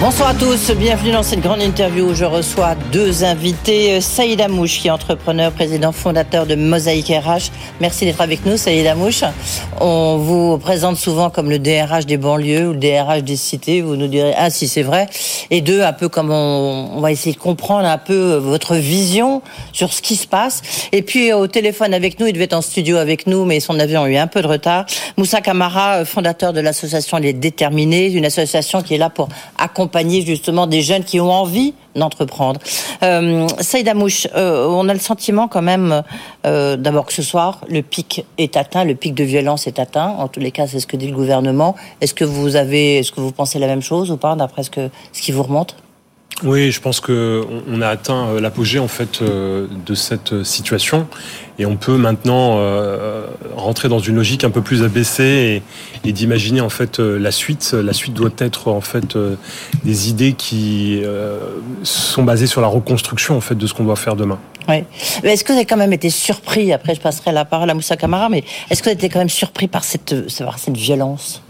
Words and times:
Bonsoir 0.00 0.28
à 0.28 0.34
tous, 0.34 0.70
bienvenue 0.76 1.10
dans 1.10 1.24
cette 1.24 1.40
grande 1.40 1.60
interview 1.60 2.10
où 2.10 2.14
je 2.14 2.24
reçois 2.24 2.76
deux 2.92 3.24
invités. 3.24 4.00
Saïd 4.00 4.40
Amouche, 4.40 4.78
qui 4.78 4.86
est 4.86 4.92
entrepreneur, 4.92 5.50
président 5.50 5.90
fondateur 5.90 6.46
de 6.46 6.54
Mosaïque 6.54 7.08
RH. 7.08 7.50
Merci 7.80 8.04
d'être 8.04 8.20
avec 8.20 8.46
nous, 8.46 8.56
Saïd 8.56 8.86
Amouche. 8.86 9.24
On 9.80 10.18
vous 10.18 10.56
présente 10.58 10.98
souvent 10.98 11.30
comme 11.30 11.50
le 11.50 11.58
DRH 11.58 12.06
des 12.06 12.16
banlieues 12.16 12.68
ou 12.68 12.72
le 12.74 12.78
DRH 12.78 13.24
des 13.24 13.34
cités. 13.34 13.80
Vous 13.80 13.96
nous 13.96 14.06
direz, 14.06 14.34
ah 14.38 14.50
si 14.50 14.68
c'est 14.68 14.84
vrai. 14.84 15.08
Et 15.50 15.62
deux, 15.62 15.82
un 15.82 15.92
peu 15.92 16.08
comme 16.08 16.30
on, 16.30 16.90
on 16.94 17.00
va 17.00 17.10
essayer 17.10 17.34
de 17.34 17.40
comprendre 17.40 17.88
un 17.88 17.98
peu 17.98 18.36
votre 18.36 18.76
vision 18.76 19.42
sur 19.72 19.92
ce 19.92 20.00
qui 20.00 20.14
se 20.14 20.28
passe. 20.28 20.62
Et 20.92 21.02
puis 21.02 21.32
au 21.32 21.48
téléphone 21.48 21.92
avec 21.92 22.20
nous, 22.20 22.28
il 22.28 22.34
devait 22.34 22.44
être 22.44 22.54
en 22.54 22.62
studio 22.62 22.98
avec 22.98 23.26
nous, 23.26 23.44
mais 23.44 23.58
son 23.58 23.80
avion 23.80 24.04
a 24.04 24.08
eu 24.08 24.16
un 24.16 24.28
peu 24.28 24.42
de 24.42 24.46
retard. 24.46 24.86
Moussa 25.16 25.40
Kamara, 25.40 26.04
fondateur 26.04 26.52
de 26.52 26.60
l'association 26.60 27.16
Les 27.16 27.32
Déterminés, 27.32 28.12
une 28.12 28.26
association 28.26 28.80
qui 28.80 28.94
est 28.94 28.98
là 28.98 29.10
pour 29.10 29.28
accompagner 29.58 29.87
justement 30.24 30.66
des 30.66 30.82
jeunes 30.82 31.04
qui 31.04 31.20
ont 31.20 31.30
envie 31.30 31.74
d'entreprendre. 31.94 32.60
Euh, 33.02 33.46
Saïd 33.60 33.88
Amouche, 33.88 34.28
euh, 34.34 34.66
on 34.68 34.88
a 34.88 34.94
le 34.94 35.00
sentiment 35.00 35.48
quand 35.48 35.62
même, 35.62 36.02
euh, 36.46 36.76
d'abord 36.76 37.06
que 37.06 37.12
ce 37.12 37.22
soir, 37.22 37.60
le 37.68 37.82
pic 37.82 38.24
est 38.38 38.56
atteint, 38.56 38.84
le 38.84 38.94
pic 38.94 39.14
de 39.14 39.24
violence 39.24 39.66
est 39.66 39.78
atteint. 39.78 40.14
En 40.18 40.28
tous 40.28 40.40
les 40.40 40.50
cas, 40.50 40.66
c'est 40.66 40.80
ce 40.80 40.86
que 40.86 40.96
dit 40.96 41.08
le 41.08 41.16
gouvernement. 41.16 41.74
Est-ce 42.00 42.14
que 42.14 42.24
vous 42.24 42.56
avez, 42.56 42.98
est-ce 42.98 43.12
que 43.12 43.20
vous 43.20 43.32
pensez 43.32 43.58
la 43.58 43.66
même 43.66 43.82
chose 43.82 44.10
ou 44.10 44.16
pas, 44.16 44.36
d'après 44.36 44.62
ce, 44.62 44.70
ce 45.12 45.22
qui 45.22 45.32
vous 45.32 45.42
remonte? 45.42 45.76
Oui, 46.44 46.70
je 46.70 46.80
pense 46.80 47.00
que 47.00 47.44
on 47.68 47.80
a 47.80 47.88
atteint 47.88 48.28
euh, 48.28 48.40
l'apogée 48.40 48.78
en 48.78 48.86
fait 48.86 49.22
euh, 49.22 49.66
de 49.86 49.94
cette 49.94 50.44
situation 50.44 51.08
et 51.58 51.66
on 51.66 51.76
peut 51.76 51.96
maintenant 51.96 52.58
euh, 52.58 53.26
rentrer 53.56 53.88
dans 53.88 53.98
une 53.98 54.14
logique 54.14 54.44
un 54.44 54.50
peu 54.50 54.62
plus 54.62 54.84
abaissée 54.84 55.62
et, 56.04 56.12
d'imaginer 56.12 56.60
en 56.60 56.68
fait 56.68 57.00
la 57.00 57.32
suite. 57.32 57.72
La 57.72 57.92
suite 57.92 58.14
doit 58.14 58.30
être 58.38 58.68
en 58.68 58.80
fait 58.80 59.18
des 59.84 60.08
idées 60.08 60.32
qui 60.32 61.02
sont 61.82 62.22
basées 62.22 62.46
sur 62.46 62.62
la 62.62 62.66
reconstruction 62.66 63.36
en 63.36 63.40
fait 63.42 63.56
de 63.56 63.66
ce 63.66 63.74
qu'on 63.74 63.84
doit 63.84 63.96
faire 63.96 64.16
demain. 64.16 64.38
Oui. 64.68 64.84
Est-ce 65.22 65.44
que 65.44 65.52
vous 65.52 65.58
avez 65.58 65.66
quand 65.66 65.76
même 65.76 65.92
été 65.92 66.08
surpris 66.08 66.72
Après, 66.72 66.94
je 66.94 67.00
passerai 67.00 67.32
la 67.32 67.44
parole 67.44 67.68
à 67.68 67.74
Moussa 67.74 67.96
Kamara, 67.96 68.30
mais 68.30 68.42
est-ce 68.70 68.80
que 68.80 68.84
vous 68.84 68.90
avez 68.90 68.98
été 68.98 69.10
quand 69.10 69.18
même 69.18 69.28
surpris 69.28 69.68
par 69.68 69.84
cette, 69.84 70.14
par 70.38 70.58
cette 70.58 70.76
violence? 70.76 71.42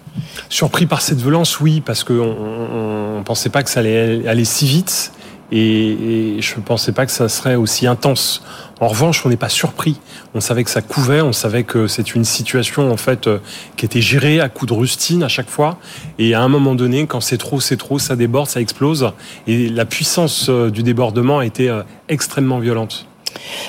Surpris 0.48 0.86
par 0.86 1.02
cette 1.02 1.18
violence, 1.18 1.60
oui, 1.60 1.80
parce 1.80 2.04
qu'on 2.04 3.18
ne 3.18 3.22
pensait 3.22 3.50
pas 3.50 3.62
que 3.62 3.70
ça 3.70 3.80
allait 3.80 4.26
aller 4.26 4.44
si 4.44 4.66
vite. 4.66 5.12
Et, 5.50 6.36
je 6.40 6.56
ne 6.56 6.60
pensais 6.60 6.92
pas 6.92 7.06
que 7.06 7.12
ça 7.12 7.28
serait 7.28 7.54
aussi 7.54 7.86
intense. 7.86 8.42
En 8.80 8.88
revanche, 8.88 9.24
on 9.24 9.28
n'est 9.28 9.36
pas 9.36 9.48
surpris. 9.48 9.96
On 10.34 10.40
savait 10.40 10.62
que 10.62 10.70
ça 10.70 10.82
couvait, 10.82 11.20
on 11.20 11.32
savait 11.32 11.64
que 11.64 11.86
c'est 11.86 12.14
une 12.14 12.24
situation 12.24 12.92
en 12.92 12.96
fait 12.96 13.26
euh, 13.26 13.38
qui 13.76 13.86
était 13.86 14.02
gérée 14.02 14.40
à 14.40 14.48
coups 14.48 14.70
de 14.70 14.78
rustine 14.78 15.22
à 15.22 15.28
chaque 15.28 15.48
fois. 15.48 15.78
Et 16.18 16.34
à 16.34 16.42
un 16.42 16.48
moment 16.48 16.74
donné, 16.74 17.06
quand 17.06 17.20
c'est 17.20 17.38
trop, 17.38 17.60
c'est 17.60 17.78
trop, 17.78 17.98
ça 17.98 18.14
déborde, 18.14 18.48
ça 18.48 18.60
explose. 18.60 19.10
Et 19.46 19.68
la 19.68 19.86
puissance 19.86 20.48
euh, 20.48 20.70
du 20.70 20.82
débordement 20.82 21.38
a 21.38 21.46
été 21.46 21.70
euh, 21.70 21.82
extrêmement 22.08 22.58
violente. 22.58 23.07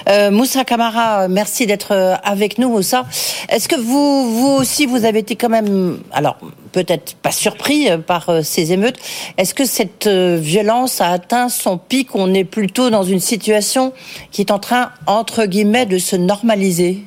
Euh, 0.08 0.32
Moussa 0.32 0.64
Kamara, 0.64 1.28
merci 1.28 1.66
d'être 1.66 1.92
euh, 1.92 2.16
avec 2.24 2.58
nous, 2.58 2.70
Moussa. 2.70 3.06
Est-ce 3.50 3.68
que 3.68 3.76
vous, 3.80 4.34
vous 4.34 4.56
aussi, 4.60 4.86
vous 4.86 5.06
avez 5.06 5.20
été 5.20 5.36
quand 5.36 5.50
même, 5.50 6.00
alors 6.12 6.38
peut-être 6.72 7.16
pas 7.16 7.32
surpris 7.32 7.90
euh, 7.90 7.98
par 7.98 8.44
ces 8.44 8.74
émeutes. 8.74 8.98
Est-ce 9.38 9.54
que 9.54 9.66
cette 9.66 10.08
violence 10.08 11.02
a 11.02 11.10
atteint 11.12 11.50
son 11.50 11.78
pic? 11.78 12.16
On 12.16 12.34
est 12.34 12.44
plutôt 12.44 12.90
dans 12.90 13.04
une 13.04 13.20
situation 13.20 13.94
qui 14.32 14.42
est 14.42 14.52
en 14.52 14.60
train, 14.60 14.92
entre 15.08 15.46
guillemets, 15.46 15.86
de 15.86 15.98
se 15.98 16.16
normaliser. 16.16 17.00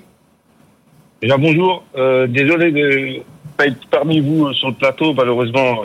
Déjà 1.20 1.36
bonjour. 1.36 1.84
désolé 2.28 2.72
de 2.72 3.22
pas 3.56 3.66
être 3.66 3.78
parmi 3.90 4.18
vous 4.20 4.52
sur 4.54 4.68
le 4.68 4.74
plateau, 4.74 5.14
malheureusement, 5.14 5.82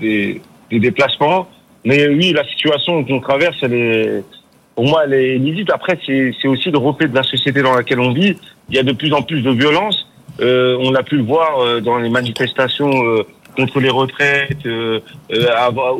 des, 0.00 0.40
des 0.70 0.80
déplacements. 0.80 1.46
Mais 1.84 2.08
oui, 2.08 2.32
la 2.32 2.46
situation 2.48 3.04
qu'on 3.04 3.20
traverse, 3.20 3.56
elle 3.62 3.74
est 3.74 4.24
pour 4.74 4.86
moi, 4.86 5.02
elle 5.04 5.14
est. 5.14 5.70
Après, 5.72 5.98
c'est 6.04 6.48
aussi 6.48 6.70
le 6.70 6.78
reflet 6.78 7.06
de 7.06 7.14
la 7.14 7.22
société 7.22 7.62
dans 7.62 7.74
laquelle 7.74 8.00
on 8.00 8.12
vit. 8.12 8.36
Il 8.68 8.74
y 8.74 8.78
a 8.78 8.82
de 8.82 8.92
plus 8.92 9.12
en 9.12 9.22
plus 9.22 9.40
de 9.40 9.50
violence. 9.50 10.06
Euh, 10.40 10.76
on 10.80 10.94
a 10.94 11.02
pu 11.02 11.16
le 11.16 11.22
voir 11.22 11.60
euh, 11.60 11.80
dans 11.80 11.98
les 11.98 12.08
manifestations 12.08 12.90
euh, 12.90 13.22
contre 13.56 13.78
les 13.78 13.90
retraites, 13.90 14.66
euh, 14.66 14.98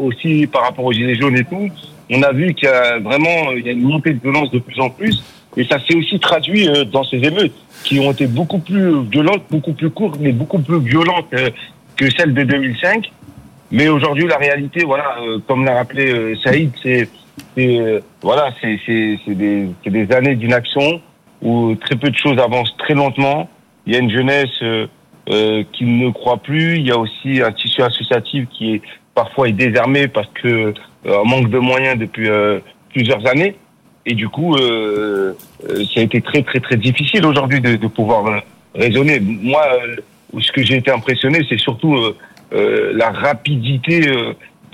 aussi 0.00 0.48
par 0.48 0.62
rapport 0.62 0.86
aux 0.86 0.92
gilets 0.92 1.14
jaunes 1.14 1.36
et 1.36 1.44
tout. 1.44 1.70
On 2.10 2.22
a 2.22 2.32
vu 2.32 2.52
qu'il 2.54 2.68
y 2.68 2.72
a 2.72 2.98
vraiment 2.98 3.52
il 3.56 3.64
y 3.64 3.68
a 3.68 3.72
une 3.72 3.82
montée 3.82 4.12
de 4.12 4.20
violence 4.20 4.50
de 4.50 4.58
plus 4.58 4.80
en 4.80 4.90
plus. 4.90 5.22
Et 5.56 5.64
ça 5.64 5.78
s'est 5.86 5.94
aussi 5.94 6.18
traduit 6.18 6.68
dans 6.90 7.04
ces 7.04 7.18
émeutes 7.18 7.52
qui 7.84 8.00
ont 8.00 8.10
été 8.10 8.26
beaucoup 8.26 8.58
plus 8.58 9.04
violentes, 9.04 9.44
beaucoup 9.50 9.72
plus 9.72 9.90
courtes, 9.90 10.18
mais 10.20 10.32
beaucoup 10.32 10.58
plus 10.58 10.80
violentes 10.80 11.32
que 11.96 12.10
celles 12.10 12.34
de 12.34 12.42
2005. 12.42 13.12
Mais 13.70 13.88
aujourd'hui, 13.88 14.26
la 14.26 14.36
réalité, 14.36 14.84
voilà, 14.84 15.16
comme 15.46 15.64
l'a 15.64 15.76
rappelé 15.76 16.34
Saïd, 16.42 16.72
c'est 16.82 17.08
c'est 17.56 18.02
voilà, 18.22 18.50
c'est 18.60 18.78
des, 19.26 19.68
des 19.84 20.12
années 20.12 20.36
d'inaction 20.36 21.00
où 21.42 21.74
très 21.76 21.96
peu 21.96 22.10
de 22.10 22.16
choses 22.16 22.38
avancent 22.38 22.76
très 22.78 22.94
lentement. 22.94 23.48
Il 23.86 23.92
y 23.92 23.96
a 23.96 23.98
une 23.98 24.10
jeunesse 24.10 24.62
euh, 24.62 24.86
euh, 25.30 25.64
qui 25.72 25.86
ne 25.86 26.10
croit 26.10 26.36
plus. 26.36 26.76
Il 26.76 26.86
y 26.86 26.90
a 26.90 26.98
aussi 26.98 27.40
un 27.40 27.50
tissu 27.50 27.80
associatif 27.80 28.46
qui 28.50 28.74
est 28.74 28.82
parfois 29.14 29.48
est 29.48 29.52
désarmé 29.52 30.06
parce 30.06 30.28
que 30.34 30.74
euh, 31.06 31.24
manque 31.24 31.48
de 31.48 31.58
moyens 31.58 31.98
depuis 31.98 32.28
euh, 32.28 32.58
plusieurs 32.90 33.26
années. 33.26 33.56
Et 34.04 34.12
du 34.12 34.28
coup, 34.28 34.54
ça 34.58 36.00
a 36.00 36.02
été 36.02 36.20
très 36.20 36.42
très 36.42 36.60
très 36.60 36.76
difficile 36.76 37.24
aujourd'hui 37.24 37.62
de, 37.62 37.76
de, 37.76 37.86
pouvoir 37.86 38.42
raisonner. 38.74 39.18
Moi, 39.18 39.62
ce 40.38 40.52
que 40.52 40.62
j'ai 40.62 40.76
été 40.76 40.90
impressionné, 40.90 41.40
c'est 41.48 41.58
surtout 41.58 41.96
la 42.52 43.10
rapidité 43.12 44.02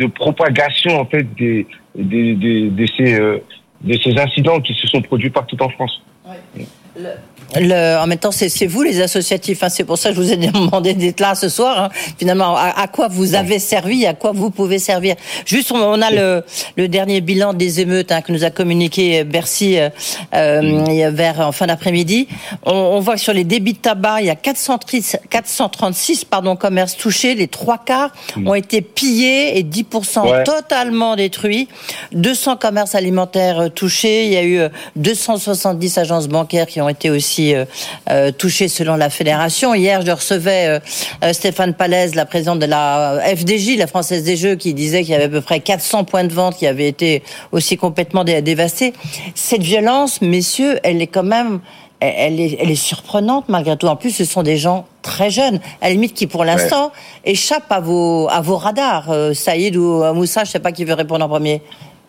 de 0.00 0.06
propagation 0.06 0.98
en 0.98 1.04
fait 1.04 1.26
des, 1.34 1.66
des, 1.94 2.34
des, 2.34 2.70
de, 2.70 2.86
ces, 2.96 3.20
euh, 3.20 3.38
de 3.82 3.94
ces 4.02 4.18
incidents 4.18 4.60
qui 4.60 4.74
se 4.74 4.86
sont 4.86 5.02
produits 5.02 5.30
partout 5.30 5.60
en 5.62 5.68
France. 5.68 6.02
Ouais. 6.26 6.66
Le, 6.96 7.10
le, 7.56 7.98
en 7.98 8.06
même 8.06 8.18
temps, 8.18 8.30
c'est 8.32 8.66
vous 8.66 8.82
les 8.82 9.00
associatifs. 9.00 9.62
Hein, 9.62 9.68
c'est 9.68 9.84
pour 9.84 9.98
ça 9.98 10.10
que 10.10 10.16
je 10.16 10.20
vous 10.20 10.32
ai 10.32 10.36
demandé 10.36 10.94
d'être 10.94 11.20
là 11.20 11.34
ce 11.34 11.48
soir. 11.48 11.84
Hein. 11.84 11.88
Finalement, 12.18 12.56
à, 12.56 12.72
à, 12.80 12.86
quoi 12.88 13.08
vous 13.08 13.34
avez 13.34 13.58
servi, 13.58 14.06
à 14.06 14.14
quoi 14.14 14.32
vous 14.32 14.50
pouvez 14.50 14.78
servir? 14.78 15.16
Juste, 15.44 15.72
on, 15.72 16.00
a 16.00 16.10
le, 16.10 16.44
le, 16.76 16.88
dernier 16.88 17.20
bilan 17.20 17.54
des 17.54 17.80
émeutes 17.80 18.12
hein, 18.12 18.22
que 18.22 18.32
nous 18.32 18.44
a 18.44 18.50
communiqué 18.50 19.24
Bercy 19.24 19.78
euh, 19.78 19.88
euh 20.34 21.10
vers 21.10 21.40
en 21.40 21.52
fin 21.52 21.66
d'après-midi. 21.66 22.28
On, 22.64 22.72
on, 22.72 23.00
voit 23.00 23.14
que 23.14 23.20
sur 23.20 23.32
les 23.32 23.44
débits 23.44 23.72
de 23.72 23.78
tabac, 23.78 24.20
il 24.20 24.26
y 24.26 24.30
a 24.30 24.36
436, 24.36 25.18
436 25.28 26.24
pardon 26.24 26.56
commerces 26.56 26.96
touchés. 26.96 27.34
Les 27.34 27.48
trois 27.48 27.78
quarts 27.78 28.10
ont 28.44 28.54
été 28.54 28.80
pillés 28.80 29.58
et 29.58 29.62
10% 29.62 30.30
ouais. 30.30 30.44
totalement 30.44 31.16
détruits. 31.16 31.68
200 32.12 32.56
commerces 32.56 32.94
alimentaires 32.94 33.60
euh, 33.60 33.68
touchés. 33.68 34.26
Il 34.26 34.32
y 34.32 34.36
a 34.36 34.44
eu 34.44 34.68
270 34.96 35.98
euh, 35.98 36.00
agences 36.00 36.28
bancaires 36.28 36.66
qui 36.66 36.80
ont 36.80 36.88
été 36.88 37.10
aussi 37.10 37.39
euh, 37.48 37.64
euh, 38.10 38.30
touchés 38.32 38.68
selon 38.68 38.96
la 38.96 39.10
fédération. 39.10 39.74
Hier, 39.74 40.02
je 40.04 40.10
recevais 40.10 40.80
euh, 41.22 41.32
Stéphane 41.32 41.74
Palaise, 41.74 42.14
la 42.14 42.26
présidente 42.26 42.58
de 42.58 42.66
la 42.66 43.20
FDJ, 43.36 43.76
la 43.76 43.86
Française 43.86 44.24
des 44.24 44.36
Jeux, 44.36 44.56
qui 44.56 44.74
disait 44.74 45.02
qu'il 45.02 45.12
y 45.12 45.14
avait 45.14 45.24
à 45.24 45.28
peu 45.28 45.40
près 45.40 45.60
400 45.60 46.04
points 46.04 46.24
de 46.24 46.32
vente 46.32 46.56
qui 46.56 46.66
avaient 46.66 46.88
été 46.88 47.22
aussi 47.52 47.76
complètement 47.76 48.24
dévastés. 48.24 48.92
Cette 49.34 49.62
violence, 49.62 50.20
messieurs, 50.20 50.78
elle 50.82 51.00
est 51.02 51.06
quand 51.06 51.22
même 51.22 51.60
elle 52.02 52.40
est, 52.40 52.56
elle 52.58 52.70
est, 52.70 52.76
surprenante 52.76 53.44
malgré 53.48 53.76
tout. 53.76 53.86
En 53.86 53.96
plus, 53.96 54.10
ce 54.10 54.24
sont 54.24 54.42
des 54.42 54.56
gens 54.56 54.86
très 55.02 55.28
jeunes, 55.28 55.60
à 55.82 55.88
la 55.88 55.90
limite 55.90 56.14
qui 56.14 56.26
pour 56.26 56.46
l'instant 56.46 56.86
ouais. 56.86 57.32
échappent 57.32 57.70
à 57.70 57.80
vos, 57.80 58.26
à 58.30 58.40
vos 58.40 58.56
radars. 58.56 59.10
Euh, 59.10 59.34
Saïd 59.34 59.76
ou 59.76 60.02
Moussa, 60.14 60.44
je 60.44 60.50
sais 60.52 60.60
pas 60.60 60.72
qui 60.72 60.86
veut 60.86 60.94
répondre 60.94 61.26
en 61.26 61.28
premier. 61.28 61.60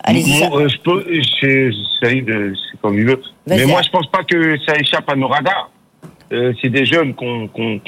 Allez-y. 0.03 0.43
Euh, 0.43 0.67
c'est 1.39 2.81
comme 2.81 2.97
il 2.97 3.05
veut. 3.05 3.21
Mais 3.47 3.65
moi, 3.65 3.81
je 3.81 3.89
pense 3.89 4.07
pas 4.07 4.23
que 4.23 4.57
ça 4.65 4.75
échappe 4.75 5.09
à 5.09 5.15
nos 5.15 5.27
radars. 5.27 5.69
Euh, 6.31 6.53
c'est 6.61 6.69
des 6.69 6.85
jeunes 6.85 7.13
qu'on 7.13 7.47
qu'on 7.47 7.79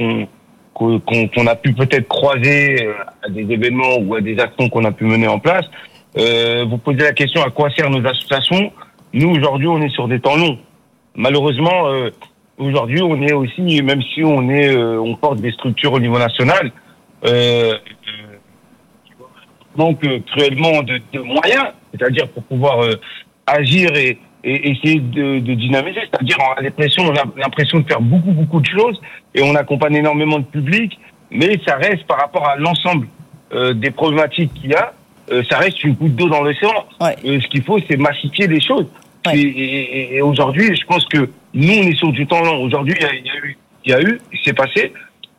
qu'on 0.73 0.99
qu'on 1.27 1.47
a 1.47 1.55
pu 1.55 1.73
peut-être 1.73 2.07
croiser 2.07 2.83
euh, 2.83 2.93
à 3.23 3.29
des 3.29 3.41
événements 3.41 3.97
ou 3.99 4.15
à 4.15 4.21
des 4.21 4.37
actions 4.39 4.69
qu'on 4.69 4.83
a 4.83 4.91
pu 4.91 5.05
mener 5.05 5.27
en 5.27 5.39
place. 5.39 5.65
Euh, 6.17 6.65
vous 6.67 6.77
posez 6.77 6.99
la 6.99 7.13
question 7.13 7.41
à 7.43 7.49
quoi 7.49 7.69
servent 7.71 7.95
nos 7.95 8.07
associations 8.07 8.71
Nous, 9.13 9.29
aujourd'hui, 9.29 9.67
on 9.67 9.81
est 9.81 9.89
sur 9.89 10.07
des 10.07 10.19
temps 10.19 10.35
longs. 10.35 10.57
Malheureusement, 11.15 11.87
euh, 11.87 12.09
aujourd'hui, 12.57 13.01
on 13.01 13.21
est 13.21 13.33
aussi, 13.33 13.81
même 13.81 14.01
si 14.13 14.23
on 14.23 14.49
est, 14.49 14.75
euh, 14.75 14.99
on 14.99 15.15
porte 15.15 15.39
des 15.39 15.51
structures 15.51 15.93
au 15.93 15.99
niveau 15.99 16.17
national, 16.19 16.71
euh, 17.25 17.77
manque 19.77 20.05
cruellement 20.27 20.83
de, 20.83 20.99
de 21.13 21.19
moyens 21.19 21.67
c'est-à-dire 21.91 22.27
pour 22.29 22.43
pouvoir 22.43 22.83
euh, 22.83 22.95
agir 23.45 23.95
et, 23.95 24.17
et, 24.43 24.71
essayer 24.71 24.99
de, 24.99 25.39
de 25.39 25.53
dynamiser. 25.53 25.99
C'est-à-dire 26.11 26.37
on 26.39 26.59
a 26.59 26.61
l'impression, 26.61 27.03
on 27.03 27.15
a 27.15 27.23
l'impression 27.37 27.79
de 27.79 27.87
faire 27.87 28.01
beaucoup 28.01 28.31
beaucoup 28.31 28.59
de 28.59 28.65
choses 28.65 28.99
et 29.35 29.41
on 29.43 29.55
accompagne 29.55 29.95
énormément 29.95 30.39
de 30.39 30.45
public, 30.45 30.97
mais 31.29 31.59
ça 31.65 31.75
reste 31.75 32.05
par 32.07 32.17
rapport 32.19 32.47
à 32.47 32.55
l'ensemble 32.55 33.07
euh, 33.53 33.73
des 33.73 33.91
problématiques 33.91 34.53
qu'il 34.55 34.71
y 34.71 34.75
a, 34.75 34.93
euh, 35.31 35.43
ça 35.49 35.57
reste 35.59 35.83
une 35.83 35.93
goutte 35.93 36.15
d'eau 36.15 36.29
dans 36.29 36.41
l'océan. 36.41 36.73
Ouais. 36.99 37.15
Euh, 37.25 37.39
ce 37.39 37.47
qu'il 37.47 37.63
faut, 37.63 37.79
c'est 37.87 37.97
massifier 37.97 38.47
les 38.47 38.59
choses. 38.61 38.87
Ouais. 39.27 39.37
Et, 39.37 39.41
et- 39.41 40.15
et 40.15 40.21
aujourd'hui, 40.21 40.75
je 40.75 40.85
pense 40.85 41.05
que 41.05 41.29
nous, 41.53 41.73
on 41.73 41.83
est 41.83 41.95
sur 41.95 42.11
du 42.11 42.25
temps 42.25 42.41
long. 42.41 42.61
Aujourd'hui, 42.63 42.95
il 42.99 43.03
y 43.03 43.05
a, 43.05 43.13
il 43.13 43.25
y 43.25 43.29
a 43.29 43.37
eu, 43.45 43.57
il 43.85 43.91
y 43.91 43.93
a 43.93 44.01
eu, 44.01 44.19
il 44.33 44.39
s'est 44.39 44.53
passé, 44.53 44.91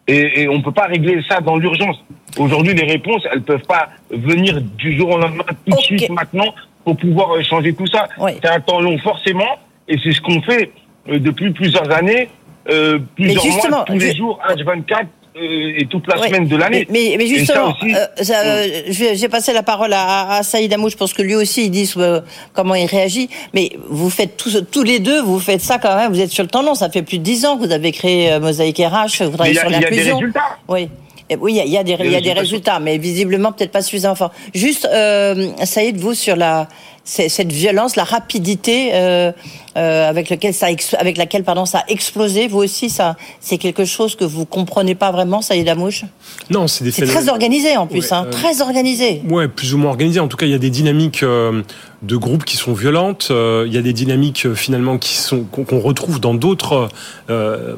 et, 0.06 0.42
et 0.42 0.48
on 0.48 0.60
peut 0.60 0.72
pas 0.72 0.86
régler 0.86 1.20
ça 1.28 1.40
dans 1.40 1.56
l'urgence. 1.56 2.02
Aujourd'hui, 2.38 2.74
les 2.74 2.84
réponses, 2.84 3.22
elles 3.32 3.42
peuvent 3.42 3.66
pas 3.66 3.90
venir 4.10 4.60
du 4.60 4.96
jour 4.96 5.10
au 5.10 5.18
lendemain, 5.18 5.44
tout 5.66 5.76
de 5.76 5.80
suite, 5.80 6.10
maintenant, 6.10 6.54
pour 6.84 6.96
pouvoir 6.96 7.32
euh, 7.32 7.42
changer 7.42 7.74
tout 7.74 7.86
ça. 7.86 8.08
Ouais. 8.18 8.36
C'est 8.42 8.48
un 8.48 8.60
temps 8.60 8.80
long, 8.80 8.98
forcément, 8.98 9.58
et 9.88 9.96
c'est 10.02 10.12
ce 10.12 10.20
qu'on 10.20 10.42
fait 10.42 10.72
euh, 11.08 11.18
depuis 11.18 11.52
plusieurs 11.52 11.90
années, 11.90 12.28
euh, 12.70 12.98
plusieurs 13.14 13.70
mois, 13.70 13.84
tous 13.86 13.98
les 13.98 14.14
jours, 14.14 14.40
H24 14.48 14.92
euh, 14.92 15.04
et 15.36 15.86
toute 15.90 16.06
la 16.06 16.18
Ouais. 16.20 16.28
semaine 16.28 16.46
de 16.46 16.56
l'année. 16.56 16.86
Mais, 16.90 17.16
mais 17.18 17.26
justement, 17.26 17.74
euh, 17.82 18.06
euh, 18.30 18.68
je 18.88 19.14
j'ai 19.14 19.28
passé 19.28 19.52
la 19.52 19.62
parole 19.62 19.92
à, 19.92 20.36
à 20.36 20.42
Saïd 20.42 20.72
Amouche 20.72 20.96
parce 20.96 21.12
que 21.12 21.22
lui 21.22 21.34
aussi, 21.34 21.64
il 21.66 21.70
dit 21.70 21.90
euh, 21.96 22.20
comment 22.52 22.74
il 22.74 22.86
réagit. 22.86 23.28
Mais 23.52 23.70
vous 23.88 24.10
faites 24.10 24.36
tous, 24.36 24.62
tous 24.70 24.82
les 24.82 25.00
deux, 25.00 25.20
vous 25.22 25.40
faites 25.40 25.60
ça 25.60 25.78
quand 25.78 25.96
même. 25.96 26.12
Vous 26.12 26.20
êtes 26.20 26.30
sur 26.30 26.44
le 26.44 26.62
long. 26.64 26.74
Ça 26.74 26.88
fait 26.90 27.02
plus 27.02 27.18
de 27.18 27.24
dix 27.24 27.44
ans 27.46 27.56
que 27.58 27.66
vous 27.66 27.72
avez 27.72 27.90
créé 27.92 28.32
euh, 28.32 28.40
Mosaïque 28.40 28.78
RH. 28.78 29.22
Vous 29.24 29.30
travaillez 29.36 29.54
sur 29.58 29.68
il 29.68 29.72
y 29.72 29.74
a 29.74 29.78
des 29.78 29.84
l'inclusion. 29.86 30.18
résultats. 30.18 30.40
Oui. 30.68 30.88
Et 31.30 31.36
oui, 31.36 31.52
il 31.52 31.56
y 31.56 31.60
a, 31.60 31.64
il 31.64 31.72
y 31.72 31.78
a 31.78 31.82
des, 31.82 31.96
il 32.04 32.12
y 32.12 32.16
a 32.16 32.20
des 32.20 32.32
résultats, 32.34 32.78
mais 32.80 32.98
visiblement 32.98 33.50
peut-être 33.50 33.72
pas 33.72 33.80
suffisamment 33.80 34.14
forts. 34.14 34.32
Juste, 34.54 34.86
euh, 34.92 35.48
Saïd, 35.64 35.96
vous 35.96 36.12
sur 36.12 36.36
la 36.36 36.68
cette 37.04 37.52
violence, 37.52 37.96
la 37.96 38.04
rapidité 38.04 38.90
euh, 38.94 39.30
euh, 39.76 40.08
avec 40.08 40.30
lequel 40.30 40.54
ça 40.54 40.70
ex- 40.70 40.94
avec 40.98 41.16
laquelle 41.18 41.44
pardon 41.44 41.66
ça 41.66 41.80
a 41.80 41.84
explosé, 41.88 42.48
vous 42.48 42.58
aussi 42.58 42.88
ça 42.88 43.16
c'est 43.40 43.58
quelque 43.58 43.84
chose 43.84 44.16
que 44.16 44.24
vous 44.24 44.46
comprenez 44.46 44.94
pas 44.94 45.12
vraiment, 45.12 45.42
Saïd 45.42 45.68
Amouche. 45.68 46.04
Non, 46.50 46.66
c'est 46.66 46.82
des 46.84 46.90
C'est 46.92 47.02
phénomènes- 47.02 47.22
très 47.24 47.30
organisé 47.30 47.76
en 47.76 47.86
plus, 47.86 48.00
Ouais, 48.00 48.12
hein, 48.12 48.24
euh, 48.26 48.30
très 48.30 48.62
organisé. 48.62 49.22
Ouais, 49.28 49.48
plus 49.48 49.74
ou 49.74 49.78
moins 49.78 49.90
organisé. 49.90 50.18
En 50.20 50.28
tout 50.28 50.36
cas, 50.38 50.46
il 50.46 50.52
y 50.52 50.54
a 50.54 50.58
des 50.58 50.70
dynamiques 50.70 51.22
de 51.24 52.16
groupes 52.16 52.44
qui 52.44 52.56
sont 52.56 52.72
violentes. 52.72 53.28
Il 53.30 53.72
y 53.72 53.78
a 53.78 53.82
des 53.82 53.92
dynamiques 53.92 54.52
finalement 54.54 54.98
qui 54.98 55.14
sont 55.16 55.42
qu'on 55.44 55.80
retrouve 55.80 56.20
dans 56.20 56.34
d'autres 56.34 56.88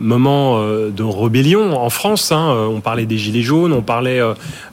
moments 0.01 0.61
de 0.61 1.03
rébellion 1.03 1.77
en 1.77 1.91
France. 1.91 2.33
Hein. 2.33 2.67
On 2.71 2.81
parlait 2.81 3.07
des 3.07 3.19
gilets 3.19 3.43
jaunes, 3.43 3.73
on 3.73 3.83
parlait 3.83 4.21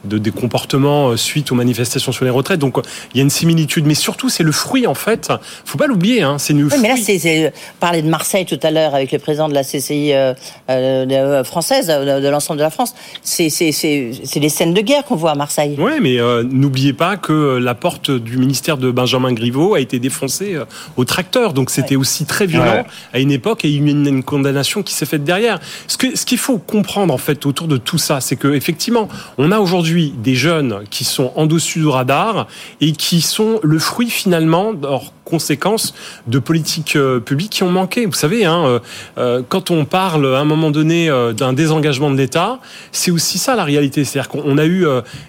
de 0.05 0.17
des 0.17 0.31
comportements 0.31 1.15
suite 1.17 1.51
aux 1.51 1.55
manifestations 1.55 2.11
sur 2.11 2.25
les 2.25 2.31
retraites. 2.31 2.59
Donc, 2.59 2.77
il 3.13 3.17
y 3.17 3.19
a 3.19 3.23
une 3.23 3.29
similitude, 3.29 3.85
mais 3.85 3.94
surtout, 3.95 4.29
c'est 4.29 4.42
le 4.43 4.51
fruit 4.51 4.87
en 4.87 4.93
fait. 4.93 5.31
Faut 5.65 5.77
pas 5.77 5.87
l'oublier. 5.87 6.21
Hein. 6.21 6.37
C'est 6.37 6.53
une 6.53 6.63
Oui, 6.65 6.73
mais 6.81 6.89
là, 6.89 6.95
c'est, 7.01 7.19
c'est 7.19 7.53
parler 7.79 8.01
de 8.01 8.09
Marseille 8.09 8.45
tout 8.45 8.59
à 8.63 8.71
l'heure 8.71 8.93
avec 8.95 9.11
le 9.11 9.19
président 9.19 9.47
de 9.49 9.53
la 9.53 9.63
CCI 9.63 10.13
euh, 10.13 10.33
euh, 10.69 11.39
de- 11.39 11.43
française, 11.43 11.87
de, 11.87 12.19
de 12.21 12.27
l'ensemble 12.27 12.59
de 12.59 12.63
la 12.63 12.69
France. 12.69 12.93
C'est, 13.21 13.49
c'est, 13.49 13.71
c'est, 13.71 14.11
c'est 14.23 14.39
des 14.39 14.49
scènes 14.49 14.73
de 14.73 14.81
guerre 14.81 15.03
qu'on 15.05 15.15
voit 15.15 15.31
à 15.31 15.35
Marseille. 15.35 15.75
Ouais, 15.79 15.99
mais 15.99 16.19
euh, 16.19 16.43
n'oubliez 16.43 16.93
pas 16.93 17.17
que 17.17 17.33
euh, 17.33 17.59
la 17.59 17.75
porte 17.75 18.11
du 18.11 18.37
ministère 18.37 18.77
de 18.77 18.91
Benjamin 18.91 19.33
Griveaux 19.33 19.75
a 19.75 19.79
été 19.79 19.99
défoncée 19.99 20.55
euh, 20.55 20.65
au 20.97 21.05
tracteur. 21.05 21.53
Donc 21.53 21.69
c'était 21.69 21.95
aussi 21.95 22.25
très 22.25 22.45
violent 22.45 22.63
Ouais. 22.73 22.85
à 23.13 23.19
une 23.19 23.31
époque 23.31 23.65
et 23.65 23.69
il 23.69 23.83
y 23.83 23.87
a 23.87 23.91
une, 23.91 24.07
une 24.07 24.23
condamnation 24.23 24.83
qui 24.83 24.93
s'est 24.93 25.05
faite 25.05 25.23
derrière. 25.23 25.59
Ce 25.87 25.97
qu'il 25.97 26.37
faut 26.37 26.57
comprendre 26.57 27.13
en 27.13 27.17
fait 27.17 27.45
autour 27.45 27.67
de 27.67 27.77
tout 27.77 27.97
ça, 27.97 28.21
c'est 28.21 28.35
que 28.35 28.53
effectivement, 28.53 29.07
on 29.37 29.51
a 29.51 29.59
aujourd'hui 29.59 30.13
des 30.17 30.35
jeunes 30.35 30.83
qui 30.89 31.03
sont 31.03 31.31
en 31.35 31.45
dessus 31.45 31.79
du 31.79 31.87
radar 31.87 32.47
et 32.81 32.91
qui 32.93 33.21
sont 33.21 33.59
le 33.63 33.79
fruit 33.79 34.09
finalement 34.09 34.32
de 34.39 34.88
leurs 34.88 35.12
conséquences 35.33 35.95
de 36.27 36.38
politiques 36.38 36.95
euh, 36.95 37.19
publiques 37.19 37.53
qui 37.53 37.63
ont 37.63 37.71
manqué. 37.71 38.06
Vous 38.06 38.13
savez, 38.13 38.45
hein, 38.45 38.65
euh, 38.65 38.80
euh, 39.18 39.41
quand 39.50 39.71
on 39.71 39.83
parle 39.83 40.35
à 40.35 40.39
un 40.39 40.45
moment 40.45 40.69
donné 40.69 41.09
d'un 41.35 41.53
désengagement 41.53 42.12
de 42.12 42.18
l'État, 42.18 42.59
c'est 42.91 43.09
aussi 43.09 43.39
ça 43.39 43.56
la 43.56 43.63
réalité. 43.63 44.06
C'est-à-dire 44.06 44.30
qu'on 44.30 44.57
a 44.59 44.65
eu 44.65 44.85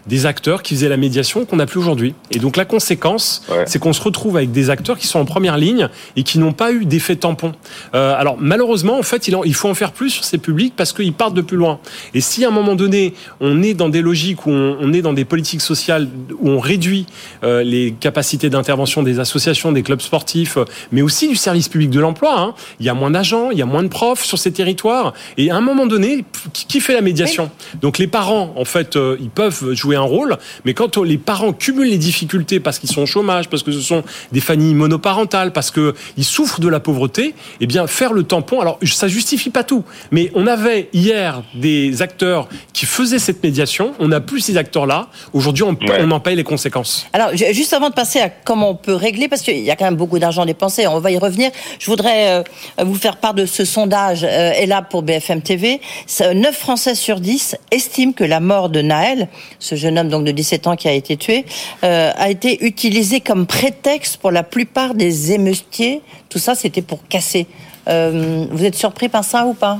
des 0.07 0.27
acteurs 0.27 0.63
qui 0.63 0.75
faisaient 0.75 0.91
la 0.91 0.99
médiation 0.99 1.47
qu'on 1.47 1.57
n'a 1.57 1.67
plus 1.67 1.81
aujourd'hui. 1.81 2.15
Et 2.31 2.39
donc 2.39 2.57
la 2.57 2.67
conséquence, 2.67 3.43
Ouais. 3.49 3.65
c'est 3.67 3.79
qu'on 3.79 3.93
se 3.93 4.03
retrouve 4.03 4.37
avec 4.37 4.53
des 4.53 4.69
acteurs 4.71 4.99
qui 4.99 5.07
sont 5.07 5.19
en 5.19 5.25
première 5.25 5.57
ligne 5.57 5.89
et 6.17 6.23
qui 6.23 6.39
n'ont 6.39 6.53
pas 6.53 6.73
eu 6.73 6.85
d'effet 6.85 7.17
tampon. 7.17 7.53
Euh, 7.95 8.15
alors 8.19 8.37
malheureusement, 8.39 8.99
en 8.99 9.03
fait, 9.03 9.29
il, 9.29 9.55
faut 9.55 9.69
en 9.69 9.75
faire 9.75 9.93
plus 9.93 10.11
sur 10.11 10.25
ces 10.25 10.39
publics 10.39 10.75
parce 10.77 10.93
qu'ils 10.93 11.13
partent 11.13 11.35
de 11.35 11.43
plus 11.43 11.57
loin. 11.57 11.79
Et 12.13 12.21
si 12.21 12.45
à 12.45 12.49
un 12.49 12.51
moment 12.51 12.75
donné, 12.75 13.15
on 13.41 13.63
est 13.63 13.75
dans 13.75 13.89
des 13.89 14.03
logiques 14.03 14.47
où 14.47 14.51
on, 14.51 14.93
est 14.93 15.03
dans 15.03 15.13
des 15.13 15.25
politiques 15.25 15.63
sociales 15.63 16.09
où 16.41 16.51
on 16.51 16.59
réduit 16.59 17.07
les 17.43 17.95
capacités 17.99 18.51
d'intervention 18.51 19.03
des 19.03 19.21
associations, 19.21 19.73
des 19.73 19.83
clubs 19.83 19.94
sportifs, 20.03 20.57
euh, 20.57 20.65
mais 20.93 21.03
aussi 21.03 21.29
du 21.29 21.37
service 21.37 21.69
public 21.69 21.91
de 21.91 22.01
l'emploi, 22.01 22.39
hein, 22.39 22.55
il 22.81 22.87
y 22.87 22.89
a 22.89 22.95
moins 22.95 23.11
d'agents, 23.11 23.51
il 23.51 23.59
y 23.59 23.63
a 23.63 23.67
moins 23.67 23.83
de 23.83 23.89
profs 23.89 24.25
sur 24.25 24.39
ces 24.39 24.53
territoires. 24.53 25.13
Et 25.37 25.51
à 25.51 25.57
un 25.57 25.61
moment 25.61 25.87
donné, 25.87 26.25
qui 26.53 26.81
fait 26.81 26.95
la 26.95 27.01
médiation 27.01 27.51
Donc 27.81 27.99
les 27.99 28.07
parents, 28.07 28.53
en 28.57 28.65
fait, 28.65 28.97
euh, 28.97 29.17
ils 29.21 29.31
peuvent 29.31 29.73
jouer 29.75 29.97
un 29.97 30.01
rôle, 30.03 30.37
mais 30.65 30.75
quand 30.75 30.97
les 30.99 31.19
parents 31.19 31.53
cumulent 31.53 31.89
les 31.91 31.99
difficultés 31.99 32.61
parce 32.61 32.79
qu'ils 32.79 32.91
sont 32.91 33.03
au 33.03 33.07
chômage, 33.07 33.49
parce 33.49 33.63
que 33.63 33.73
ce 33.73 33.81
sont 33.81 34.03
des 34.33 34.41
familles 34.41 34.75
monoparentales, 34.75 35.53
parce 35.53 35.71
que 35.71 35.95
ils 36.17 36.25
souffrent 36.25 36.61
de 36.61 36.69
la 36.69 36.81
pauvreté, 36.81 37.35
eh 37.61 37.67
bien 37.67 37.87
faire 37.87 38.13
le 38.13 38.23
tampon. 38.23 38.61
Alors 38.61 38.79
ça 38.85 39.09
justifie 39.09 39.51
pas 39.51 39.65
tout, 39.65 39.85
mais 40.11 40.31
on 40.35 40.47
avait 40.47 40.89
hier 40.93 41.43
des 41.55 42.03
acteurs 42.03 42.49
qui 42.73 42.87
faisaient 42.87 43.19
cette 43.19 43.43
médiation. 43.43 43.95
On 43.99 44.09
n'a 44.09 44.21
plus 44.21 44.41
ces 44.41 44.57
acteurs-là. 44.57 45.09
Aujourd'hui, 45.33 45.63
on, 45.65 45.71
Ouais. 45.75 46.01
on 46.01 46.11
en 46.13 46.21
paye 46.21 46.37
les 46.37 46.45
conséquences. 46.45 47.07
Alors, 47.13 47.37
ju- 47.37 47.53
juste 47.53 47.73
avant 47.75 47.91
de 47.91 47.95
passer 47.95 48.19
à 48.21 48.29
comment 48.31 48.71
on 48.71 48.75
peut 48.75 48.95
régler, 48.95 49.29
parce 49.29 49.43
qu'il 49.43 49.59
y 49.59 49.71
a 49.71 49.74
quand 49.77 49.85
même 49.85 49.97
beaucoup 49.97 50.19
d'argent 50.19 50.45
dépensé, 50.45 50.87
on 50.87 51.01
va 51.01 51.11
y 51.11 51.19
revenir, 51.19 51.51
je 51.79 51.87
voudrais 51.91 52.31
euh, 52.31 52.85
vous 52.85 52.95
faire 52.95 53.17
part 53.17 53.35
de 53.35 53.47
ce 53.47 53.65
sondage, 53.65 54.25
euh, 54.25 54.67
là 54.67 54.83
pour 54.83 55.03
BFM 55.03 55.43
TV. 55.43 55.81
Ça, 56.07 56.35
9 56.35 56.57
Français 56.57 56.95
sur 56.95 57.21
10 57.21 57.57
estiment 57.71 58.13
que 58.13 58.25
la 58.25 58.41
mort 58.41 58.69
de 58.69 58.81
Naël, 58.81 59.29
ce 59.59 59.75
jeune 59.75 59.99
homme 59.99 60.09
donc 60.09 60.25
de 60.25 60.33
17 60.33 60.67
ans 60.67 60.77
qui 60.77 60.89
a 60.89 60.93
été 60.93 61.17
tué, 61.17 61.45
euh, 61.85 62.11
a 62.17 62.31
été 62.31 62.65
utilisé 62.65 63.21
comme 63.21 63.47
prétexte 63.47 64.17
pour 64.19 64.31
la 64.31 64.43
plupart 64.43 64.95
des 64.95 65.33
émeutiers. 65.33 66.03
Tout 66.29 66.39
ça, 66.39 66.55
c'était 66.55 66.83
pour 66.83 67.07
casser. 67.09 67.47
Vous 67.87 68.65
êtes 68.65 68.77
surpris 68.77 69.11
par 69.11 69.25
ça 69.25 69.45
ou 69.45 69.53
pas? 69.53 69.79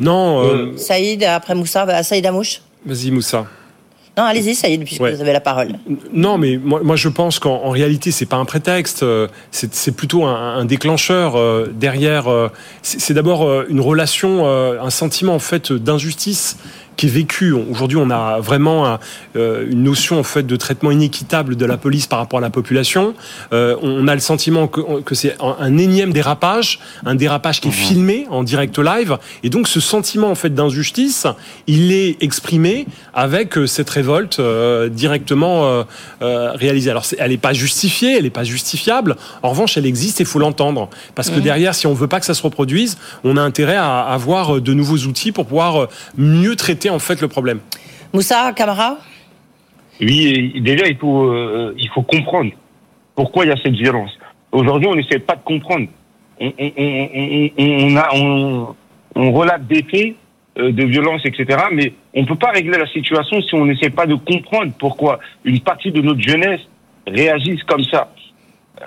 Non, 0.00 0.42
euh, 0.42 0.76
Saïd, 0.78 1.22
après 1.24 1.54
Moussa, 1.54 2.02
Saïd 2.02 2.24
Amouche? 2.24 2.62
Vas-y 2.86 3.10
Moussa. 3.10 3.46
Non, 4.20 4.26
allez-y, 4.26 4.54
Saïd, 4.54 4.84
puisque 4.84 5.00
Ouais. 5.00 5.14
vous 5.14 5.22
avez 5.22 5.32
la 5.32 5.40
parole. 5.40 5.68
Non, 6.12 6.36
mais 6.36 6.58
moi, 6.62 6.80
moi 6.84 6.94
je 6.94 7.08
pense 7.08 7.38
qu'en 7.38 7.62
en 7.64 7.70
réalité, 7.70 8.10
c'est 8.10 8.26
pas 8.26 8.36
un 8.36 8.44
prétexte, 8.44 9.02
euh, 9.02 9.28
c'est 9.50 9.96
plutôt 9.96 10.24
un, 10.26 10.56
un 10.58 10.66
déclencheur 10.66 11.36
euh, 11.36 11.72
derrière. 11.74 12.28
euh, 12.28 12.48
c'est 12.82 13.14
d'abord 13.14 13.48
une 13.70 13.80
relation, 13.80 14.42
euh, 14.44 14.78
un 14.82 14.90
sentiment 14.90 15.34
en 15.34 15.38
fait 15.38 15.72
d'injustice 15.72 16.58
qui 17.00 17.06
est 17.06 17.10
vécu. 17.10 17.52
Aujourd'hui, 17.52 17.96
on 17.96 18.10
a 18.10 18.40
vraiment 18.40 18.86
un- 18.86 18.98
euh, 19.34 19.64
une 19.70 19.82
notion 19.84 20.20
en 20.20 20.22
fait 20.22 20.46
de 20.46 20.54
traitement 20.56 20.90
inéquitable 20.90 21.56
de 21.56 21.64
la 21.64 21.78
police 21.78 22.06
par 22.06 22.18
rapport 22.18 22.40
à 22.40 22.42
la 22.42 22.50
population. 22.50 23.14
Euh, 23.54 23.74
on 23.80 24.06
a 24.06 24.14
le 24.14 24.20
sentiment 24.20 24.68
que, 24.68 25.00
que 25.00 25.14
c'est 25.14 25.34
un, 25.40 25.56
un 25.58 25.78
énième 25.78 26.12
dérapage, 26.12 26.78
un 27.06 27.14
dérapage 27.14 27.62
qui 27.62 27.68
est 27.68 27.70
filmé 27.88 28.26
en 28.28 28.42
direct 28.42 28.78
live, 28.78 29.16
et 29.42 29.48
donc 29.48 29.66
ce 29.66 29.80
sentiment 29.80 30.30
en 30.30 30.34
fait 30.34 30.54
d'injustice, 30.54 31.26
il 31.66 31.90
est 31.90 32.22
exprimé 32.22 32.86
avec 33.14 33.56
euh, 33.56 33.66
cette 33.66 33.88
révolte 33.88 34.38
euh, 34.38 34.90
directement 34.90 35.84
euh, 36.20 36.52
réalisée. 36.54 36.90
Alors, 36.90 37.06
elle 37.18 37.30
n'est 37.30 37.38
pas 37.38 37.54
justifiée, 37.54 38.18
elle 38.18 38.24
n'est 38.24 38.30
pas 38.30 38.44
justifiable. 38.44 39.16
En 39.42 39.48
revanche, 39.48 39.78
elle 39.78 39.86
existe 39.86 40.20
et 40.20 40.26
faut 40.26 40.38
l'entendre, 40.38 40.90
parce 41.14 41.30
que 41.30 41.40
derrière, 41.40 41.74
si 41.74 41.86
on 41.86 41.94
veut 41.94 42.08
pas 42.08 42.20
que 42.20 42.26
ça 42.26 42.34
se 42.34 42.42
reproduise, 42.42 42.98
on 43.24 43.38
a 43.38 43.40
intérêt 43.40 43.76
à 43.76 44.00
avoir 44.00 44.60
de 44.60 44.74
nouveaux 44.74 44.98
outils 45.08 45.32
pour 45.32 45.46
pouvoir 45.46 45.88
mieux 46.18 46.56
traiter 46.56 46.89
en 46.90 46.98
fait 46.98 47.20
le 47.20 47.28
problème. 47.28 47.60
Moussa, 48.12 48.52
Camara 48.54 48.98
Oui, 50.00 50.60
déjà, 50.60 50.86
il 50.86 50.96
faut, 50.96 51.24
euh, 51.24 51.74
il 51.78 51.88
faut 51.90 52.02
comprendre 52.02 52.50
pourquoi 53.14 53.44
il 53.44 53.48
y 53.48 53.52
a 53.52 53.56
cette 53.62 53.74
violence. 53.74 54.10
Aujourd'hui, 54.52 54.88
on 54.88 54.96
n'essaie 54.96 55.18
pas 55.18 55.36
de 55.36 55.42
comprendre. 55.42 55.86
On, 56.40 56.52
on, 56.58 56.72
on, 56.76 57.50
on, 57.58 57.92
on, 57.92 57.96
a, 57.96 58.08
on, 58.14 58.74
on 59.14 59.32
relate 59.32 59.66
des 59.66 59.82
faits 59.82 60.14
euh, 60.58 60.72
de 60.72 60.84
violence, 60.84 61.22
etc. 61.24 61.58
Mais 61.72 61.92
on 62.14 62.24
peut 62.24 62.36
pas 62.36 62.50
régler 62.50 62.78
la 62.78 62.86
situation 62.88 63.40
si 63.42 63.54
on 63.54 63.66
n'essaie 63.66 63.90
pas 63.90 64.06
de 64.06 64.14
comprendre 64.14 64.72
pourquoi 64.78 65.20
une 65.44 65.60
partie 65.60 65.92
de 65.92 66.00
notre 66.00 66.20
jeunesse 66.20 66.60
réagisse 67.06 67.62
comme 67.64 67.84
ça. 67.84 68.12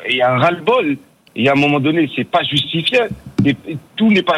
Il 0.10 0.18
y 0.18 0.22
a 0.22 0.34
un 0.34 0.40
ras-le-bol. 0.40 0.98
Il 1.36 1.44
y 1.44 1.50
a 1.50 1.54
un 1.54 1.56
moment 1.56 1.80
donné, 1.80 2.10
c'est 2.16 2.30
pas 2.30 2.44
justifié. 2.44 3.00
Et 3.46 3.56
tout 3.96 4.10
n'est 4.12 4.22
pas. 4.24 4.38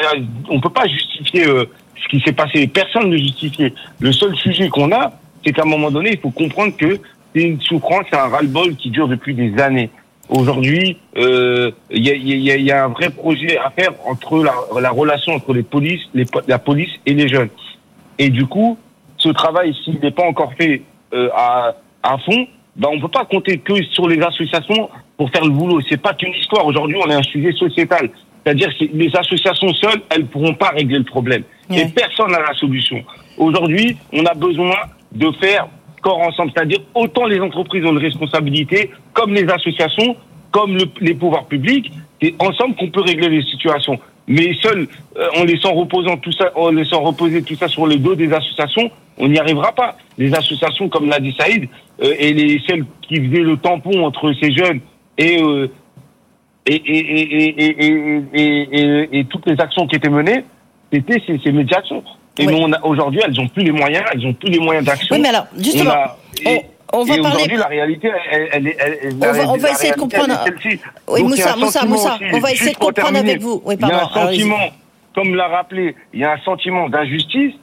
On 0.50 0.60
peut 0.62 0.69
pas 0.69 0.88
justifier 0.88 1.48
euh, 1.48 1.65
ce 2.02 2.08
qui 2.10 2.20
s'est 2.22 2.34
passé. 2.34 2.68
Personne 2.68 3.10
ne 3.10 3.18
justifie. 3.18 3.74
Le 4.00 4.12
seul 4.12 4.36
sujet 4.36 4.70
qu'on 4.70 4.92
a, 4.92 5.14
c'est 5.44 5.54
qu'à 5.54 5.64
un 5.64 5.66
moment 5.66 5.92
donné, 5.92 6.12
il 6.14 6.20
faut 6.20 6.32
comprendre 6.32 6.75
que 6.75 7.00
c'est 7.34 7.44
une 7.44 7.62
souffrance, 7.62 8.06
c'est 8.10 8.18
un 8.18 8.28
ras-le-bol 8.28 8.75
qui 8.75 8.90
dure 8.90 9.08
depuis 9.08 9.34
des 9.34 9.58
années. 9.62 9.90
Aujourd'hui, 10.30 10.98
euh, 11.18 11.72
il 11.92 12.06
y, 12.06 12.10
a, 12.10 12.16
y, 12.16 12.52
a, 12.52 12.58
y 12.58 12.72
a 12.72 12.86
un 12.86 12.88
vrai 12.88 13.10
projet 13.10 13.58
à 13.58 13.70
faire 13.70 13.92
entre 14.06 14.44
la, 14.44 14.54
la 14.82 14.90
relation 14.90 15.34
entre 15.34 15.54
les 15.54 15.62
polices, 15.64 16.02
la 16.48 16.58
police 16.58 16.90
et 17.06 17.14
les 17.14 17.28
jeunes. 17.28 17.50
Et 18.18 18.30
du 18.30 18.46
coup, 18.48 18.78
ce 19.18 19.30
travail, 19.30 19.75
s'il 19.84 20.00
n'est 20.00 20.12
pas 20.12 20.24
encore 20.24 20.54
fait 20.58 20.82
euh, 21.14 21.30
à, 21.36 21.75
à 22.02 22.18
fond, 22.18 22.48
ben 22.75 22.90
on 22.92 23.00
peut 23.00 23.08
pas 23.08 23.25
compter 23.25 23.58
que 23.60 23.82
sur 23.84 24.08
les 24.08 24.20
associations 24.22 24.90
pour 25.16 25.30
faire 25.30 25.44
le 25.46 25.52
boulot. 25.52 25.80
C'est 25.88 26.02
pas 26.02 26.14
qu'une 26.14 26.34
histoire. 26.34 26.66
Aujourd'hui, 26.66 26.98
on 27.06 27.10
est 27.10 27.16
un 27.16 27.24
sujet 27.24 27.52
sociétal. 27.52 28.10
C'est-à-dire 28.44 28.70
que 28.78 28.86
les 28.94 29.16
associations 29.16 29.74
seules, 29.74 30.02
elles 30.10 30.25
pourront 30.25 30.54
pas 30.54 30.70
régler 30.70 30.98
le 30.98 31.04
problème. 31.04 31.44
Et 31.72 31.86
personne 31.88 32.31
n'a 32.31 32.39
la 32.41 32.53
solution. 32.53 33.03
Aujourd'hui, 33.38 33.98
on 34.13 34.25
a 34.25 34.34
besoin 34.34 34.75
de 35.12 35.31
faire 35.31 35.67
corps 36.01 36.19
ensemble. 36.22 36.51
C'est-à-dire 36.55 36.79
autant 36.93 37.25
les 37.25 37.39
entreprises 37.39 37.84
ont 37.86 37.91
une 37.91 37.98
responsabilité, 37.98 38.91
comme 39.13 39.34
les 39.34 39.48
associations, 39.50 40.15
comme 40.51 40.75
le- 40.75 40.89
les 41.01 41.13
pouvoirs 41.15 41.45
publics, 41.45 41.91
C'est 42.22 42.34
ensemble 42.39 42.75
qu'on 42.75 42.89
peut 42.89 43.01
régler 43.01 43.27
les 43.29 43.43
situations. 43.43 44.00
Mais 44.27 44.53
seul, 44.62 44.88
euh, 45.17 45.27
en 45.38 45.43
laissant 45.43 45.74
reposant 45.74 46.15
tout 46.17 46.31
ça, 46.31 46.50
en 46.55 46.72
laissant 46.72 47.01
reposer 47.01 47.43
tout 47.43 47.55
ça 47.55 47.67
sur 47.67 47.86
le 47.86 47.98
dos 47.98 48.15
des 48.15 48.31
associations, 48.31 48.89
on 49.17 49.27
n'y 49.27 49.38
arrivera 49.38 49.74
pas. 49.74 49.98
Les 50.17 50.34
associations, 50.34 50.88
comme 50.88 51.10
l'a 51.10 51.19
dit 51.19 51.36
Saïd, 51.38 51.67
euh, 52.01 52.13
et 52.17 52.34
les 52.34 52.60
celles 52.65 52.86
qui 53.01 53.17
faisaient 53.17 53.43
le 53.43 53.57
tampon 53.57 54.05
entre 54.05 54.31
ces 54.39 54.51
jeunes 54.53 54.79
et 55.17 55.41
euh, 55.41 55.67
et, 56.65 56.75
et, 56.75 56.98
et, 56.98 57.65
et, 57.65 58.29
et, 58.34 59.19
et, 59.19 59.25
toutes 59.25 59.45
les 59.45 59.60
actions 59.60 59.86
qui 59.88 59.98
étaient 59.98 60.10
menées, 60.10 60.43
c'était 60.92 61.22
ces, 61.25 61.39
ces 61.44 61.51
médiations. 61.51 62.04
Et 62.38 62.48
nous, 62.48 62.68
aujourd'hui, 62.84 63.22
elles 63.25 63.34
n'ont 63.34 63.48
plus 63.48 63.63
les 63.63 63.72
moyens, 63.72 64.04
elles 64.12 64.22
n'ont 64.22 64.34
plus 64.34 64.50
les 64.50 64.60
moyens 64.60 64.86
d'action. 64.86 65.15
Oui, 65.15 65.22
mais 65.22 65.30
alors, 65.30 65.48
justement, 65.58 65.94
on, 66.94 67.04
va 67.04 67.18
parler. 67.18 67.36
Aujourd'hui, 67.38 67.58
la 67.58 67.68
réalité, 67.68 68.12
elle, 68.32 68.50
elle, 68.51 68.75
elle, 68.77 69.13
on 69.15 69.32
va, 69.32 69.50
on 69.54 69.58
va 69.58 69.72
essayer 69.72 69.94
de 69.94 70.00
comprendre. 70.00 70.34
Oui, 71.08 71.24
Moussa, 71.24 71.56
Moussa, 71.56 71.86
Moussa, 71.86 72.20
on 72.34 72.39
va 72.39 72.51
essayer 72.51 72.74
de 72.74 72.77
comprendre 72.77 73.18
avec 73.18 73.42
vous. 73.42 73.62
Oui, 73.65 73.77
pardon. 73.77 73.96
Il 73.96 74.00
y 74.00 74.01
a 74.01 74.22
un 74.22 74.27
sentiment, 74.27 74.70
comme 75.13 75.36
l'a 75.36 75.48
rappelé, 75.48 75.96
il 76.13 76.20
y 76.20 76.24
a 76.25 76.34
un 76.34 76.39
sentiment 76.39 76.89
d'injustice 76.89 77.54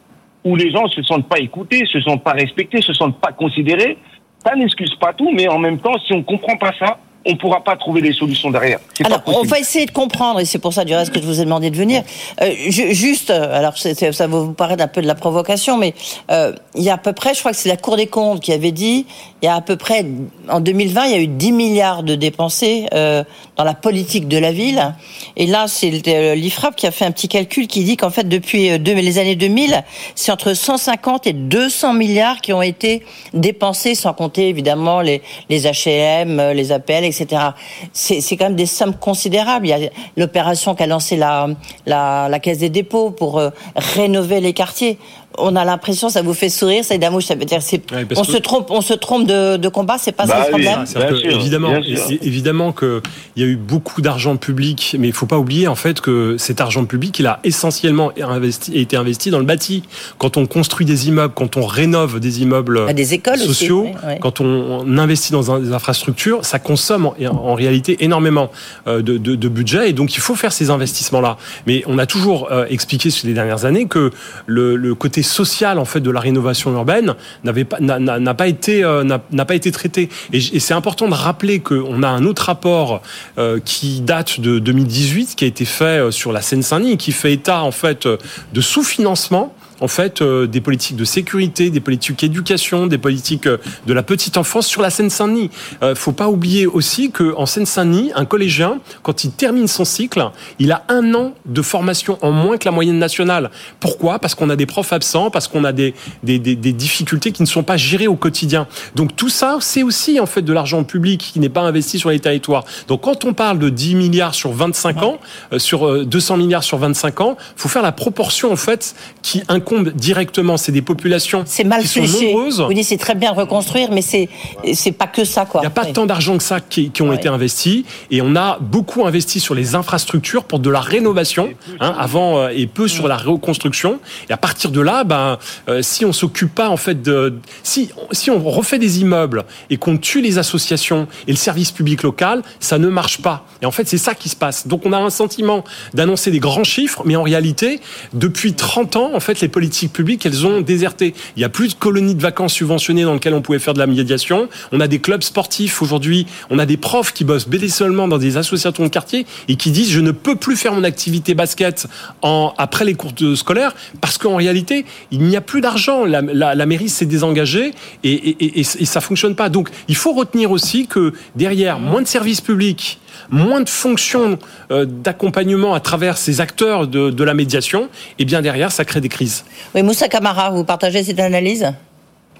où 0.44 0.56
les 0.56 0.70
gens 0.70 0.88
se 0.88 1.02
sentent 1.02 1.28
pas 1.28 1.38
écoutés, 1.38 1.84
se 1.86 2.00
sentent 2.00 2.24
pas 2.24 2.32
respectés, 2.32 2.80
se 2.80 2.92
sentent 2.94 3.20
pas 3.20 3.32
considérés. 3.32 3.98
Ça 4.44 4.56
n'excuse 4.56 4.94
pas 4.96 5.12
tout, 5.12 5.30
mais 5.32 5.48
en 5.48 5.58
même 5.58 5.78
temps, 5.78 5.94
si 6.06 6.12
on 6.14 6.22
comprend 6.22 6.56
pas 6.56 6.72
ça, 6.78 6.98
on 7.24 7.32
ne 7.32 7.36
pourra 7.36 7.62
pas 7.62 7.76
trouver 7.76 8.02
des 8.02 8.12
solutions 8.12 8.50
derrière. 8.50 8.78
Alors, 9.04 9.22
on 9.26 9.42
va 9.42 9.58
essayer 9.58 9.86
de 9.86 9.92
comprendre, 9.92 10.40
et 10.40 10.44
c'est 10.44 10.58
pour 10.58 10.72
ça 10.72 10.84
du 10.84 10.94
reste 10.94 11.12
que 11.12 11.20
je 11.20 11.26
vous 11.26 11.40
ai 11.40 11.44
demandé 11.44 11.70
de 11.70 11.76
venir. 11.76 12.02
Euh, 12.40 12.50
juste, 12.68 13.30
alors 13.30 13.76
ça 13.76 14.26
va 14.26 14.38
vous 14.38 14.52
paraître 14.52 14.82
un 14.82 14.88
peu 14.88 15.02
de 15.02 15.06
la 15.06 15.14
provocation, 15.14 15.78
mais 15.78 15.94
euh, 16.30 16.52
il 16.74 16.82
y 16.82 16.90
a 16.90 16.94
à 16.94 16.98
peu 16.98 17.12
près, 17.12 17.34
je 17.34 17.40
crois 17.40 17.52
que 17.52 17.56
c'est 17.56 17.68
la 17.68 17.76
Cour 17.76 17.96
des 17.96 18.06
comptes 18.06 18.40
qui 18.40 18.52
avait 18.52 18.72
dit, 18.72 19.06
il 19.40 19.46
y 19.46 19.48
a 19.48 19.54
à 19.54 19.60
peu 19.60 19.76
près, 19.76 20.04
en 20.48 20.60
2020, 20.60 21.04
il 21.06 21.10
y 21.12 21.14
a 21.14 21.18
eu 21.18 21.28
10 21.28 21.52
milliards 21.52 22.02
de 22.02 22.14
dépensés 22.14 22.86
euh, 22.92 23.22
dans 23.56 23.64
la 23.64 23.74
politique 23.74 24.26
de 24.26 24.38
la 24.38 24.52
ville. 24.52 24.94
Et 25.36 25.46
là, 25.46 25.66
c'est 25.68 25.90
l'IFRAP 25.90 26.74
qui 26.76 26.86
a 26.86 26.90
fait 26.90 27.04
un 27.04 27.12
petit 27.12 27.28
calcul 27.28 27.66
qui 27.66 27.84
dit 27.84 27.96
qu'en 27.96 28.10
fait, 28.10 28.28
depuis 28.28 28.78
les 28.78 29.18
années 29.18 29.36
2000, 29.36 29.82
c'est 30.14 30.32
entre 30.32 30.54
150 30.54 31.26
et 31.26 31.32
200 31.32 31.94
milliards 31.94 32.40
qui 32.40 32.52
ont 32.52 32.62
été 32.62 33.04
dépensés, 33.32 33.94
sans 33.94 34.12
compter 34.12 34.48
évidemment 34.48 35.00
les, 35.00 35.22
les 35.48 35.62
HLM, 35.62 36.52
les 36.52 36.72
APL, 36.72 37.04
etc. 37.04 37.11
C'est 37.12 38.36
quand 38.36 38.44
même 38.44 38.56
des 38.56 38.66
sommes 38.66 38.94
considérables. 38.94 39.66
Il 39.66 39.70
y 39.70 39.72
a 39.72 39.90
l'opération 40.16 40.74
qu'a 40.74 40.86
lancée 40.86 41.16
la, 41.16 42.38
Caisse 42.42 42.58
des 42.58 42.70
dépôts 42.70 43.10
pour 43.10 43.38
euh, 43.38 43.50
rénover 43.76 44.40
les 44.40 44.52
quartiers 44.52 44.98
on 45.38 45.56
a 45.56 45.64
l'impression, 45.64 46.08
ça 46.08 46.22
vous 46.22 46.34
fait 46.34 46.48
sourire, 46.48 46.84
ça 46.84 46.96
Damouche, 46.98 47.24
ça 47.24 47.34
veut 47.34 47.44
dire 47.44 47.62
c'est, 47.62 47.82
on 48.16 48.24
se 48.24 48.36
trompe, 48.36 48.70
on 48.70 48.80
se 48.80 48.94
trompe 48.94 49.26
de, 49.26 49.56
de 49.56 49.68
combat, 49.68 49.96
c'est 49.98 50.12
pas 50.12 50.26
ça 50.26 50.34
bah 50.34 50.44
le 50.44 50.50
problème. 50.50 50.84
évidemment, 51.24 51.74
évidemment 52.22 52.72
qu'il 52.72 53.00
y 53.36 53.42
a 53.42 53.46
eu 53.46 53.56
beaucoup 53.56 54.02
d'argent 54.02 54.36
public, 54.36 54.96
mais 54.98 55.08
il 55.08 55.12
faut 55.12 55.26
pas 55.26 55.38
oublier 55.38 55.66
en 55.66 55.74
fait 55.74 56.00
que 56.00 56.36
cet 56.38 56.60
argent 56.60 56.84
public, 56.84 57.18
il 57.18 57.26
a 57.26 57.40
essentiellement 57.44 58.12
investi, 58.20 58.78
été 58.78 58.96
investi 58.96 59.30
dans 59.30 59.38
le 59.38 59.44
bâti. 59.44 59.82
Quand 60.18 60.36
on 60.36 60.46
construit 60.46 60.86
des 60.86 61.08
immeubles, 61.08 61.34
quand 61.34 61.56
on 61.56 61.66
rénove 61.66 62.20
des 62.20 62.42
immeubles 62.42 62.86
bah, 62.86 62.92
des 62.92 63.14
écoles 63.14 63.38
sociaux, 63.38 63.88
quand 64.20 64.40
on, 64.40 64.98
investit 64.98 65.32
dans 65.32 65.58
des 65.58 65.72
infrastructures, 65.72 66.44
ça 66.44 66.58
consomme 66.58 67.06
en, 67.06 67.54
réalité 67.54 68.04
énormément 68.04 68.50
euh, 68.86 69.02
de, 69.02 69.16
de, 69.16 69.34
de, 69.34 69.48
budget, 69.48 69.90
et 69.90 69.92
donc 69.92 70.14
il 70.14 70.20
faut 70.20 70.34
faire 70.34 70.52
ces 70.52 70.70
investissements-là. 70.70 71.38
Mais 71.66 71.82
on 71.86 71.98
a 71.98 72.06
toujours 72.06 72.52
euh, 72.52 72.66
expliqué 72.68 73.10
sur 73.10 73.26
les 73.26 73.34
dernières 73.34 73.64
années 73.64 73.86
que 73.86 74.10
le, 74.46 74.76
le 74.76 74.94
côté 74.94 75.21
social 75.22 75.78
en 75.78 75.84
fait 75.84 76.00
de 76.00 76.10
la 76.10 76.20
rénovation 76.20 76.72
urbaine 76.72 77.14
n'avait 77.44 77.64
pas 77.64 77.78
n'a 77.80 78.34
pas 78.34 78.46
été 78.46 78.84
euh, 78.84 79.04
n'a 79.04 79.44
traité 79.72 80.08
et, 80.32 80.60
c'est 80.60 80.74
important 80.74 81.08
de 81.08 81.14
rappeler 81.14 81.60
qu'on 81.60 82.02
a 82.02 82.08
un 82.08 82.24
autre 82.24 82.42
rapport 82.46 83.02
euh, 83.38 83.60
qui 83.64 84.00
date 84.00 84.40
de 84.40 84.58
2018 84.58 85.34
qui 85.36 85.44
a 85.44 85.46
été 85.46 85.64
fait 85.64 85.84
euh, 85.84 86.10
sur 86.10 86.32
la 86.32 86.40
Seine-Saint-Denis 86.40 86.96
qui 86.96 87.12
fait 87.12 87.32
état 87.32 87.62
en 87.62 87.72
fait 87.72 88.06
de 88.06 88.60
sous-financement 88.60 89.54
en 89.82 89.88
fait 89.88 90.22
euh, 90.22 90.46
des 90.46 90.60
politiques 90.60 90.96
de 90.96 91.04
sécurité, 91.04 91.68
des 91.70 91.80
politiques 91.80 92.20
d'éducation, 92.20 92.86
des 92.86 92.98
politiques 92.98 93.46
euh, 93.46 93.58
de 93.86 93.92
la 93.92 94.04
petite 94.04 94.36
enfance 94.36 94.66
sur 94.66 94.80
la 94.80 94.90
Seine-Saint-Denis. 94.90 95.50
Euh, 95.82 95.94
faut 95.94 96.12
pas 96.12 96.28
oublier 96.28 96.66
aussi 96.66 97.10
que 97.10 97.34
en 97.36 97.46
Seine-Saint-Denis, 97.46 98.12
un 98.14 98.24
collégien, 98.24 98.78
quand 99.02 99.24
il 99.24 99.32
termine 99.32 99.66
son 99.66 99.84
cycle, 99.84 100.24
il 100.60 100.70
a 100.70 100.84
un 100.88 101.14
an 101.14 101.34
de 101.46 101.62
formation 101.62 102.16
en 102.22 102.30
moins 102.30 102.58
que 102.58 102.64
la 102.64 102.70
moyenne 102.70 102.98
nationale. 102.98 103.50
Pourquoi? 103.80 104.20
Parce 104.20 104.36
qu'on 104.36 104.50
a 104.50 104.56
des 104.56 104.66
profs 104.66 104.92
absents, 104.92 105.30
parce 105.30 105.48
qu'on 105.48 105.64
a 105.64 105.72
des, 105.72 105.94
des, 106.22 106.38
des, 106.38 106.54
des, 106.54 106.72
difficultés 106.72 107.32
qui 107.32 107.42
ne 107.42 107.48
sont 107.48 107.64
pas 107.64 107.76
gérées 107.76 108.06
au 108.06 108.16
quotidien. 108.16 108.68
Donc 108.94 109.16
tout 109.16 109.28
ça, 109.28 109.58
c'est 109.60 109.82
aussi 109.82 110.20
en 110.20 110.26
fait 110.26 110.42
de 110.42 110.52
l'argent 110.52 110.84
public 110.84 111.30
qui 111.32 111.40
n'est 111.40 111.48
pas 111.48 111.62
investi 111.62 111.98
sur 111.98 112.10
les 112.10 112.20
territoires. 112.20 112.64
Donc 112.86 113.02
quand 113.02 113.24
on 113.24 113.34
parle 113.34 113.58
de 113.58 113.68
10 113.68 113.96
milliards 113.96 114.34
sur 114.34 114.52
25 114.52 115.02
ans, 115.02 115.18
sur 115.56 116.06
200 116.06 116.36
milliards 116.36 116.62
sur 116.62 116.78
25 116.78 117.20
ans, 117.20 117.36
faut 117.56 117.68
faire 117.68 117.82
la 117.82 117.92
proportion 117.92 118.52
en 118.52 118.56
fait 118.56 118.94
qui 119.22 119.42
incombe 119.48 119.71
directement. 119.80 120.56
C'est 120.56 120.72
des 120.72 120.82
populations 120.82 121.44
c'est 121.46 121.64
mal 121.64 121.82
qui 121.82 121.88
sont 121.88 122.02
nombreuses. 122.02 122.60
Vous 122.60 122.72
dites 122.72 122.84
c'est 122.84 122.96
très 122.96 123.14
bien 123.14 123.32
reconstruire, 123.32 123.90
mais 123.90 124.02
c'est 124.02 124.28
c'est 124.74 124.92
pas 124.92 125.06
que 125.06 125.24
ça 125.24 125.44
quoi. 125.44 125.60
Il 125.60 125.64
n'y 125.64 125.68
a 125.68 125.70
pas 125.70 125.86
tant 125.86 126.06
d'argent 126.06 126.36
que 126.36 126.42
ça 126.42 126.60
qui, 126.60 126.90
ont 127.00 127.12
été 127.12 127.28
investis 127.28 127.84
et 128.10 128.22
on 128.22 128.36
a 128.36 128.58
beaucoup 128.60 129.06
investi 129.06 129.40
sur 129.40 129.54
les 129.54 129.74
infrastructures 129.74 130.44
pour 130.44 130.60
de 130.60 130.70
la 130.70 130.80
rénovation 130.80 131.52
hein, 131.80 131.94
avant 131.98 132.38
euh, 132.38 132.48
et 132.54 132.66
peu 132.66 132.86
sur 132.86 133.08
la 133.08 133.16
reconstruction. 133.16 133.98
Et 134.28 134.32
à 134.32 134.36
partir 134.36 134.70
de 134.70 134.80
là, 134.80 135.04
ben 135.04 135.38
euh, 135.68 135.82
si 135.82 136.04
on 136.04 136.12
s'occupe 136.12 136.54
pas 136.54 136.68
en 136.68 136.76
fait 136.76 137.02
de 137.02 137.34
si 137.62 137.90
si 138.12 138.30
on 138.30 138.38
refait 138.38 138.78
des 138.78 139.00
immeubles 139.00 139.44
et 139.70 139.76
qu'on 139.76 139.96
tue 139.96 140.20
les 140.20 140.38
associations 140.38 141.08
et 141.26 141.32
le 141.32 141.36
service 141.36 141.72
public 141.72 142.02
local, 142.02 142.42
ça 142.60 142.78
ne 142.78 142.88
marche 142.88 143.20
pas. 143.22 143.46
Et 143.62 143.66
en 143.66 143.70
fait, 143.70 143.88
c'est 143.88 143.98
ça 143.98 144.14
qui 144.14 144.28
se 144.28 144.36
passe. 144.36 144.66
Donc 144.66 144.86
on 144.86 144.92
a 144.92 144.98
un 144.98 145.10
sentiment 145.10 145.64
d'annoncer 145.94 146.30
des 146.30 146.40
grands 146.40 146.64
chiffres, 146.64 147.02
mais 147.04 147.16
en 147.16 147.22
réalité, 147.22 147.80
depuis 148.12 148.54
30 148.54 148.96
ans, 148.96 149.10
en 149.14 149.20
fait, 149.20 149.40
les 149.40 149.48
politiques 149.48 149.61
publiques, 149.92 150.26
elles 150.26 150.46
ont 150.46 150.60
déserté. 150.60 151.14
Il 151.36 151.40
n'y 151.40 151.44
a 151.44 151.48
plus 151.48 151.68
de 151.68 151.74
colonies 151.74 152.14
de 152.14 152.22
vacances 152.22 152.54
subventionnées 152.54 153.04
dans 153.04 153.14
lesquelles 153.14 153.34
on 153.34 153.42
pouvait 153.42 153.58
faire 153.58 153.74
de 153.74 153.78
la 153.78 153.86
médiation. 153.86 154.48
On 154.72 154.80
a 154.80 154.88
des 154.88 154.98
clubs 154.98 155.22
sportifs 155.22 155.82
aujourd'hui. 155.82 156.26
On 156.50 156.58
a 156.58 156.66
des 156.66 156.76
profs 156.76 157.12
qui 157.12 157.24
bossent 157.24 157.46
seulement 157.68 158.08
dans 158.08 158.18
des 158.18 158.36
associations 158.36 158.84
de 158.84 158.88
quartier 158.88 159.26
et 159.48 159.56
qui 159.56 159.70
disent 159.70 159.90
je 159.90 160.00
ne 160.00 160.10
peux 160.10 160.36
plus 160.36 160.56
faire 160.56 160.72
mon 160.72 160.84
activité 160.84 161.34
basket 161.34 161.86
après 162.22 162.84
les 162.84 162.94
cours 162.94 163.12
scolaires 163.34 163.74
parce 164.00 164.18
qu'en 164.18 164.36
réalité, 164.36 164.84
il 165.10 165.22
n'y 165.22 165.36
a 165.36 165.40
plus 165.40 165.60
d'argent. 165.60 166.04
La, 166.04 166.66
mairie 166.66 166.88
s'est 166.88 167.06
désengagée 167.06 167.72
et, 168.04 168.62
ça 168.64 169.00
fonctionne 169.00 169.34
pas. 169.34 169.48
Donc, 169.48 169.70
il 169.88 169.96
faut 169.96 170.12
retenir 170.12 170.50
aussi 170.50 170.86
que 170.86 171.12
derrière 171.36 171.78
moins 171.78 172.02
de 172.02 172.06
services 172.06 172.40
publics, 172.40 172.98
moins 173.30 173.60
de 173.60 173.68
fonctions 173.68 174.38
euh, 174.70 174.84
d'accompagnement 174.84 175.74
à 175.74 175.80
travers 175.80 176.18
ces 176.18 176.40
acteurs 176.40 176.86
de, 176.86 177.24
la 177.24 177.34
médiation, 177.34 177.88
et 178.18 178.24
bien 178.24 178.42
derrière, 178.42 178.72
ça 178.72 178.84
crée 178.84 179.00
des 179.00 179.08
crises. 179.08 179.41
Oui, 179.74 179.82
Moussa 179.82 180.08
Kamara, 180.08 180.50
vous 180.50 180.64
partagez 180.64 181.02
cette 181.02 181.20
analyse? 181.20 181.72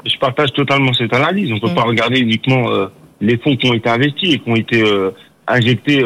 Je 0.04 0.16
partage 0.18 0.52
totalement 0.52 0.92
cette 0.92 1.14
analyse. 1.14 1.50
On 1.52 1.56
ne 1.56 1.60
peut 1.60 1.70
mm. 1.70 1.74
pas 1.74 1.82
regarder 1.82 2.20
uniquement 2.20 2.70
euh, 2.70 2.86
les 3.20 3.38
fonds 3.38 3.56
qui 3.56 3.70
ont 3.70 3.74
été 3.74 3.88
investis 3.88 4.34
et 4.34 4.38
qui 4.38 4.50
ont 4.50 4.56
été 4.56 4.82
euh, 4.82 5.10
injectés 5.46 6.00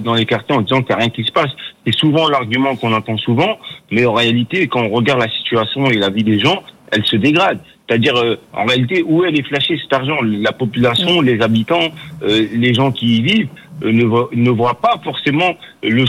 dans 0.00 0.14
les 0.14 0.26
quartiers 0.26 0.54
en 0.54 0.60
disant 0.60 0.82
qu'il 0.82 0.88
n'y 0.88 0.94
a 0.94 1.04
rien 1.04 1.10
qui 1.10 1.24
se 1.24 1.32
passe. 1.32 1.50
C'est 1.86 1.94
souvent 1.94 2.28
l'argument 2.28 2.74
qu'on 2.74 2.92
entend 2.92 3.16
souvent, 3.18 3.56
mais 3.90 4.04
en 4.04 4.12
réalité, 4.12 4.66
quand 4.66 4.82
on 4.82 4.90
regarde 4.90 5.20
la 5.20 5.30
situation 5.30 5.86
et 5.86 5.94
la 5.94 6.10
vie 6.10 6.24
des 6.24 6.40
gens, 6.40 6.62
elle 6.90 7.04
se 7.06 7.16
dégrade. 7.16 7.60
C'est-à-dire, 7.86 8.14
en 8.52 8.64
réalité, 8.64 9.04
où 9.06 9.24
est 9.24 9.42
flashée 9.46 9.78
cet 9.80 9.92
argent? 9.92 10.16
La 10.22 10.52
population, 10.52 11.22
mm. 11.22 11.24
les 11.24 11.40
habitants, 11.40 11.88
les 12.22 12.74
gens 12.74 12.90
qui 12.90 13.18
y 13.18 13.22
vivent, 13.22 13.48
euh, 13.82 13.92
ne, 13.92 14.04
voient, 14.04 14.28
ne 14.32 14.50
voient 14.50 14.80
pas 14.80 15.00
forcément 15.02 15.56
le, 15.82 16.04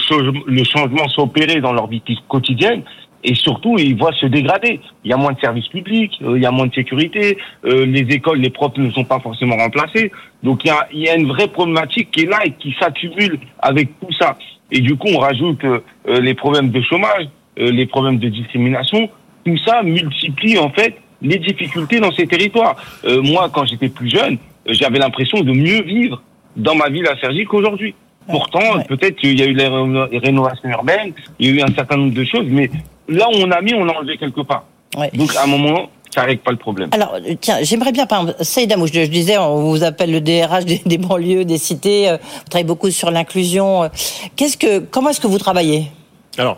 le 0.47 0.63
changement 0.63 1.07
s'opérer 1.09 1.61
dans 1.61 1.73
leur 1.73 1.87
vie 1.87 2.01
quotidienne 2.27 2.83
et 3.25 3.33
surtout 3.33 3.75
ils 3.77 3.97
voient 3.97 4.13
se 4.13 4.27
dégrader. 4.27 4.79
Il 5.03 5.09
y 5.09 5.13
a 5.13 5.17
moins 5.17 5.33
de 5.33 5.39
services 5.39 5.67
publics, 5.67 6.13
euh, 6.21 6.37
il 6.37 6.43
y 6.43 6.45
a 6.45 6.51
moins 6.51 6.67
de 6.67 6.73
sécurité, 6.73 7.37
euh, 7.65 7.85
les 7.85 8.01
écoles, 8.15 8.39
les 8.39 8.51
profs 8.51 8.77
ne 8.77 8.89
sont 8.91 9.03
pas 9.03 9.19
forcément 9.19 9.57
remplacés. 9.57 10.11
Donc 10.43 10.63
il 10.63 10.67
y 10.67 10.71
a, 10.71 10.87
il 10.93 10.99
y 10.99 11.09
a 11.09 11.15
une 11.15 11.27
vraie 11.27 11.47
problématique 11.47 12.11
qui 12.11 12.21
est 12.21 12.29
là 12.29 12.39
et 12.45 12.51
qui 12.51 12.73
s'accumule 12.79 13.39
avec 13.59 13.99
tout 13.99 14.13
ça. 14.13 14.37
Et 14.71 14.79
du 14.79 14.95
coup 14.95 15.07
on 15.13 15.19
rajoute 15.19 15.61
les 16.07 16.33
problèmes 16.33 16.69
de 16.69 16.81
chômage, 16.81 17.27
les 17.57 17.85
problèmes 17.85 18.17
de 18.17 18.29
discrimination, 18.29 19.09
tout 19.45 19.57
ça 19.65 19.83
multiplie 19.83 20.57
en 20.57 20.69
fait 20.69 20.95
les 21.21 21.37
difficultés 21.37 21.99
dans 21.99 22.11
ces 22.11 22.27
territoires. 22.27 22.75
moi 23.23 23.49
quand 23.51 23.65
j'étais 23.65 23.89
plus 23.89 24.09
jeune, 24.09 24.37
j'avais 24.67 24.99
l'impression 24.99 25.41
de 25.41 25.51
mieux 25.51 25.81
vivre 25.81 26.21
dans 26.55 26.75
ma 26.75 26.89
ville 26.89 27.07
à 27.07 27.17
Sergi 27.19 27.45
qu'aujourd'hui. 27.45 27.93
Pourtant, 28.27 28.81
peut-être 28.87 29.17
qu'il 29.17 29.39
y 29.39 29.43
a 29.43 29.45
eu 29.45 29.53
les 29.53 30.17
rénovations 30.17 30.69
urbaines, 30.69 31.13
il 31.37 31.47
y 31.47 31.49
a 31.51 31.55
eu 31.55 31.61
un 31.61 31.73
certain 31.73 31.97
nombre 31.97 32.13
de 32.13 32.23
choses, 32.23 32.47
mais 32.49 32.71
là 33.07 33.27
où 33.29 33.35
on 33.37 33.51
a 33.51 33.61
mis, 33.61 33.73
on 33.73 33.87
a 33.87 33.93
enlevé 33.93 34.17
quelque 34.17 34.41
part. 34.41 34.65
Donc, 35.13 35.35
à 35.35 35.43
un 35.43 35.47
moment, 35.47 35.89
ça 36.13 36.23
règle 36.23 36.41
pas 36.41 36.51
le 36.51 36.57
problème. 36.57 36.89
Alors, 36.93 37.17
tiens, 37.41 37.57
j'aimerais 37.61 37.91
bien, 37.91 38.05
par 38.05 38.21
exemple, 38.21 38.37
je, 38.41 39.05
disais, 39.07 39.37
on 39.37 39.69
vous 39.69 39.83
appelle 39.83 40.11
le 40.11 40.21
DRH 40.21 40.65
des, 40.65 40.97
banlieues, 40.97 41.43
des 41.43 41.57
cités, 41.57 42.09
euh, 42.09 42.17
vous 42.17 42.49
travaillez 42.49 42.67
beaucoup 42.67 42.89
sur 42.91 43.11
l'inclusion. 43.11 43.83
Euh. 43.83 43.87
Qu'est-ce 44.35 44.57
que, 44.57 44.79
comment 44.79 45.09
est-ce 45.09 45.19
que 45.19 45.27
vous 45.27 45.39
travaillez? 45.39 45.91
Alors, 46.37 46.57